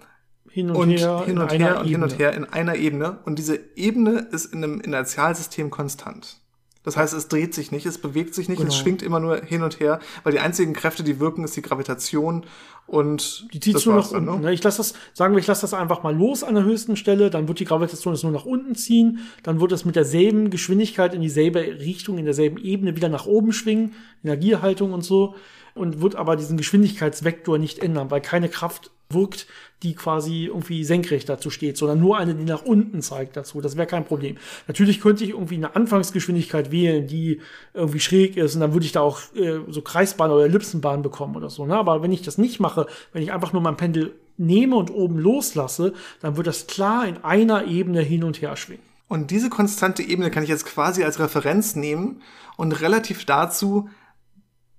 [0.51, 3.19] hin und, und her, hin und her und hin und her in einer Ebene.
[3.25, 6.41] Und diese Ebene ist in einem Inertialsystem konstant.
[6.87, 8.69] Das heißt, es dreht sich nicht, es bewegt sich nicht, Genau.
[8.71, 11.61] es schwingt immer nur hin und her, weil die einzigen Kräfte, die wirken, ist die
[11.63, 12.47] Gravitation
[12.87, 14.27] und Die zieht nur nach unten.
[14.27, 14.47] dann, ne?
[14.47, 14.53] ne?
[14.53, 17.29] Ich lasse das, sagen wir, ich lasse das einfach mal los an der höchsten Stelle,
[17.29, 21.13] dann wird die Gravitation es nur nach unten ziehen, dann wird es mit derselben Geschwindigkeit
[21.13, 25.35] in dieselbe Richtung, in derselben Ebene wieder nach oben schwingen, Energiehaltung und so,
[25.75, 29.47] und wird aber diesen Geschwindigkeitsvektor nicht ändern, weil keine Kraft wirkt,
[29.83, 33.61] die quasi irgendwie senkrecht dazu steht, sondern nur eine, die nach unten zeigt dazu.
[33.61, 34.37] Das wäre kein Problem.
[34.67, 37.41] Natürlich könnte ich irgendwie eine Anfangsgeschwindigkeit wählen, die
[37.75, 41.37] irgendwie schräg ist und dann würde ich da auch äh, so Kreisbahn oder Ellipsenbahn bekommen
[41.37, 41.67] oder so.
[41.67, 41.77] Ne?
[41.77, 45.19] Aber wenn ich das nicht mache, wenn ich einfach nur mein Pendel nehme und oben
[45.19, 48.85] loslasse, dann wird das klar in einer Ebene hin und her schwingen.
[49.09, 52.23] Und diese konstante Ebene kann ich jetzt quasi als Referenz nehmen
[52.57, 53.89] und relativ dazu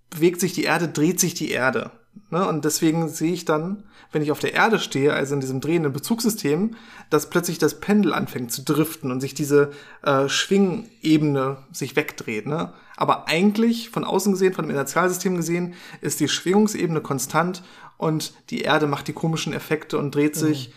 [0.09, 1.91] bewegt sich die Erde, dreht sich die Erde.
[2.30, 2.47] Ne?
[2.47, 5.93] Und deswegen sehe ich dann, wenn ich auf der Erde stehe, also in diesem drehenden
[5.93, 6.76] Bezugssystem,
[7.09, 9.72] dass plötzlich das Pendel anfängt zu driften und sich diese
[10.03, 12.47] äh, Schwingebene sich wegdreht.
[12.47, 12.74] Ne?
[12.95, 17.63] Aber eigentlich, von außen gesehen, von dem Inertialsystem gesehen, ist die Schwingungsebene konstant
[17.97, 20.74] und die Erde macht die komischen Effekte und dreht sich.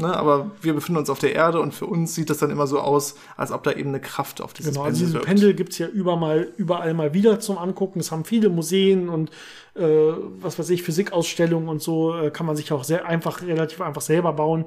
[0.00, 2.66] Ne, aber wir befinden uns auf der Erde und für uns sieht das dann immer
[2.66, 5.26] so aus, als ob da eben eine Kraft auf dieses Genau, also Pendel diese wirkt.
[5.26, 8.00] Pendel gibt's ja überall, überall mal wieder zum Angucken.
[8.00, 9.30] Es haben viele Museen und
[9.74, 9.84] äh,
[10.40, 14.00] was weiß ich, Physikausstellungen und so äh, kann man sich auch sehr einfach, relativ einfach
[14.00, 14.64] selber bauen.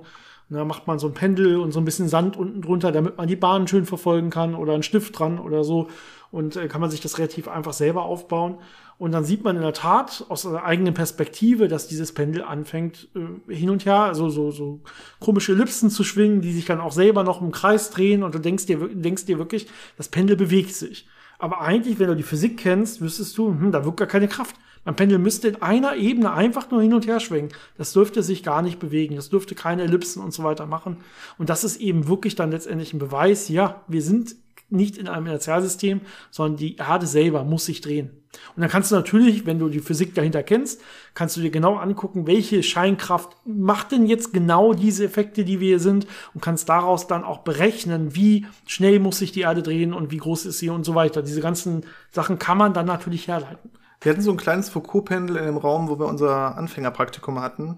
[0.49, 3.17] Und da macht man so ein Pendel und so ein bisschen Sand unten drunter, damit
[3.17, 5.87] man die Bahn schön verfolgen kann oder einen Stift dran oder so.
[6.29, 8.59] Und äh, kann man sich das relativ einfach selber aufbauen.
[8.97, 13.09] Und dann sieht man in der Tat aus seiner eigenen Perspektive, dass dieses Pendel anfängt
[13.15, 14.81] äh, hin und her, also so, so
[15.19, 18.39] komische Ellipsen zu schwingen, die sich dann auch selber noch im Kreis drehen und du
[18.39, 19.67] denkst dir, denkst dir wirklich,
[19.97, 21.07] das Pendel bewegt sich.
[21.39, 24.55] Aber eigentlich, wenn du die Physik kennst, wüsstest du, hm, da wirkt gar keine Kraft.
[24.85, 27.51] Mein Pendel müsste in einer Ebene einfach nur hin und her schwingen.
[27.77, 29.15] Das dürfte sich gar nicht bewegen.
[29.15, 30.97] Das dürfte keine Ellipsen und so weiter machen.
[31.37, 34.35] Und das ist eben wirklich dann letztendlich ein Beweis, ja, wir sind
[34.73, 36.01] nicht in einem Inertialsystem,
[36.31, 38.11] sondern die Erde selber muss sich drehen.
[38.55, 40.81] Und dann kannst du natürlich, wenn du die Physik dahinter kennst,
[41.13, 45.67] kannst du dir genau angucken, welche Scheinkraft macht denn jetzt genau diese Effekte, die wir
[45.69, 49.93] hier sind und kannst daraus dann auch berechnen, wie schnell muss sich die Erde drehen
[49.93, 51.21] und wie groß ist sie und so weiter.
[51.21, 53.69] Diese ganzen Sachen kann man dann natürlich herleiten.
[54.01, 57.77] Wir hatten so ein kleines Foucault-Pendel in dem Raum, wo wir unser Anfängerpraktikum hatten.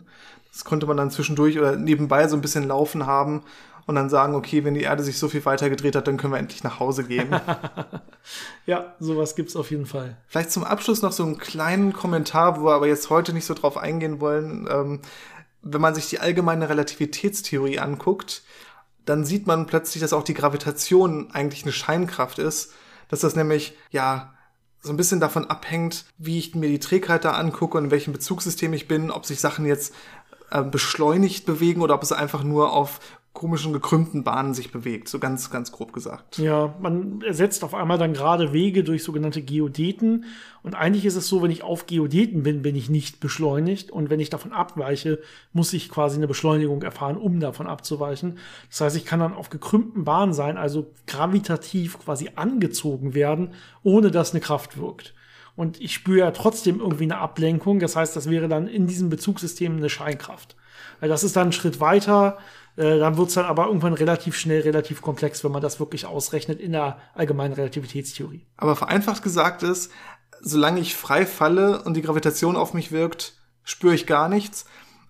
[0.51, 3.43] Das konnte man dann zwischendurch oder nebenbei so ein bisschen laufen haben
[3.85, 6.33] und dann sagen, okay, wenn die Erde sich so viel weiter gedreht hat, dann können
[6.33, 7.29] wir endlich nach Hause gehen.
[8.65, 10.17] Ja, sowas gibt's auf jeden Fall.
[10.25, 13.53] Vielleicht zum Abschluss noch so einen kleinen Kommentar, wo wir aber jetzt heute nicht so
[13.53, 14.67] drauf eingehen wollen.
[14.67, 15.01] Ähm,
[15.61, 18.41] wenn man sich die allgemeine Relativitätstheorie anguckt,
[19.05, 22.73] dann sieht man plötzlich, dass auch die Gravitation eigentlich eine Scheinkraft ist.
[23.09, 24.33] Dass das nämlich, ja,
[24.81, 28.13] so ein bisschen davon abhängt, wie ich mir die Trägheit da angucke und in welchem
[28.13, 29.93] Bezugssystem ich bin, ob sich Sachen jetzt
[30.49, 32.99] äh, beschleunigt bewegen oder ob es einfach nur auf
[33.35, 35.07] komischen gekrümmten Bahnen sich bewegt.
[35.07, 36.39] So ganz, ganz grob gesagt.
[36.39, 40.25] Ja, man ersetzt auf einmal dann gerade Wege durch sogenannte Geodeten.
[40.63, 43.91] Und eigentlich ist es so, wenn ich auf Geodeten bin, bin ich nicht beschleunigt.
[43.91, 45.19] Und wenn ich davon abweiche,
[45.53, 48.39] muss ich quasi eine Beschleunigung erfahren, um davon abzuweichen.
[48.69, 53.49] Das heißt, ich kann dann auf gekrümmten Bahnen sein, also gravitativ quasi angezogen werden,
[53.83, 55.13] ohne dass eine Kraft wirkt.
[55.57, 57.79] Und ich spüre ja trotzdem irgendwie eine Ablenkung.
[57.79, 60.55] Das heißt, das wäre dann in diesem Bezugssystem eine Scheinkraft.
[61.01, 62.37] Das ist dann ein Schritt weiter.
[62.77, 66.05] Äh, dann wird es dann aber irgendwann relativ schnell, relativ komplex, wenn man das wirklich
[66.05, 68.45] ausrechnet in der allgemeinen Relativitätstheorie.
[68.57, 69.91] Aber vereinfacht gesagt ist,
[70.41, 74.65] solange ich frei falle und die Gravitation auf mich wirkt, spüre ich gar nichts.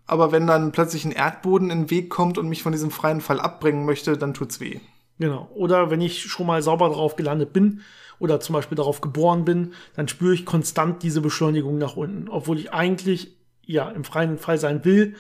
[0.07, 3.21] Aber wenn dann plötzlich ein Erdboden in den Weg kommt und mich von diesem freien
[3.21, 4.79] Fall abbringen möchte, dann tut's weh.
[5.17, 5.49] Genau.
[5.55, 7.81] Oder wenn ich schon mal sauber drauf gelandet bin
[8.19, 12.29] oder zum Beispiel darauf geboren bin, dann spüre ich konstant diese Beschleunigung nach unten.
[12.29, 15.15] Obwohl ich eigentlich ja im freien Fall sein will,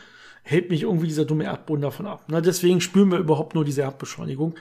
[0.47, 2.23] hält mich irgendwie dieser dumme Erdboden davon ab.
[2.27, 4.53] Na, deswegen spüren wir überhaupt nur diese Erdbeschleunigung.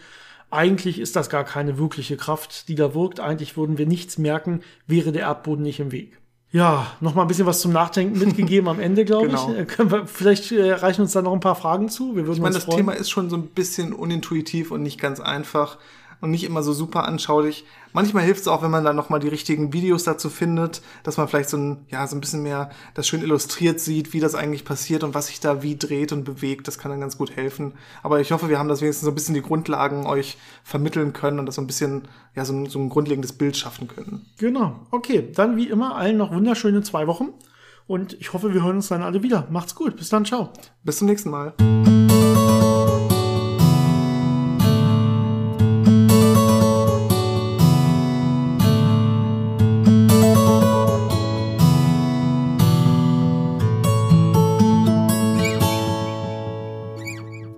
[0.51, 3.21] Eigentlich ist das gar keine wirkliche Kraft, die da wirkt.
[3.21, 6.19] Eigentlich würden wir nichts merken, wäre der Erdboden nicht im Weg.
[6.53, 9.51] Ja, noch mal ein bisschen was zum Nachdenken mitgegeben am Ende, glaube Genau.
[9.53, 9.59] ich.
[9.59, 12.15] Äh, Können wir, vielleicht äh, reichen uns da noch ein paar Fragen zu.
[12.17, 15.21] Wir würden Ich meine, das Thema ist schon so ein bisschen unintuitiv und nicht ganz
[15.21, 15.79] einfach
[16.21, 17.65] und nicht immer so super anschaulich.
[17.93, 21.29] Manchmal hilft es auch, wenn man dann nochmal die richtigen Videos dazu findet, dass man
[21.29, 24.65] vielleicht so ein, ja, so ein bisschen mehr das schön illustriert sieht, wie das eigentlich
[24.65, 26.67] passiert und was sich da wie dreht und bewegt.
[26.67, 27.75] Das kann dann ganz gut helfen.
[28.03, 31.39] Aber ich hoffe, wir haben das wenigstens so ein bisschen die Grundlagen euch vermitteln können
[31.39, 32.03] und das so ein bisschen,
[32.35, 34.27] ja, so ein, so ein grundlegendes Bild schaffen können.
[34.39, 34.81] Genau.
[34.91, 37.29] Okay, dann wie immer allen noch wunderschöne zwei Wochen.
[37.87, 39.47] Und ich hoffe, wir hören uns dann alle wieder.
[39.51, 39.97] Macht's gut.
[39.97, 40.25] Bis dann.
[40.25, 40.51] Ciao.
[40.83, 41.55] Bis zum nächsten Mal.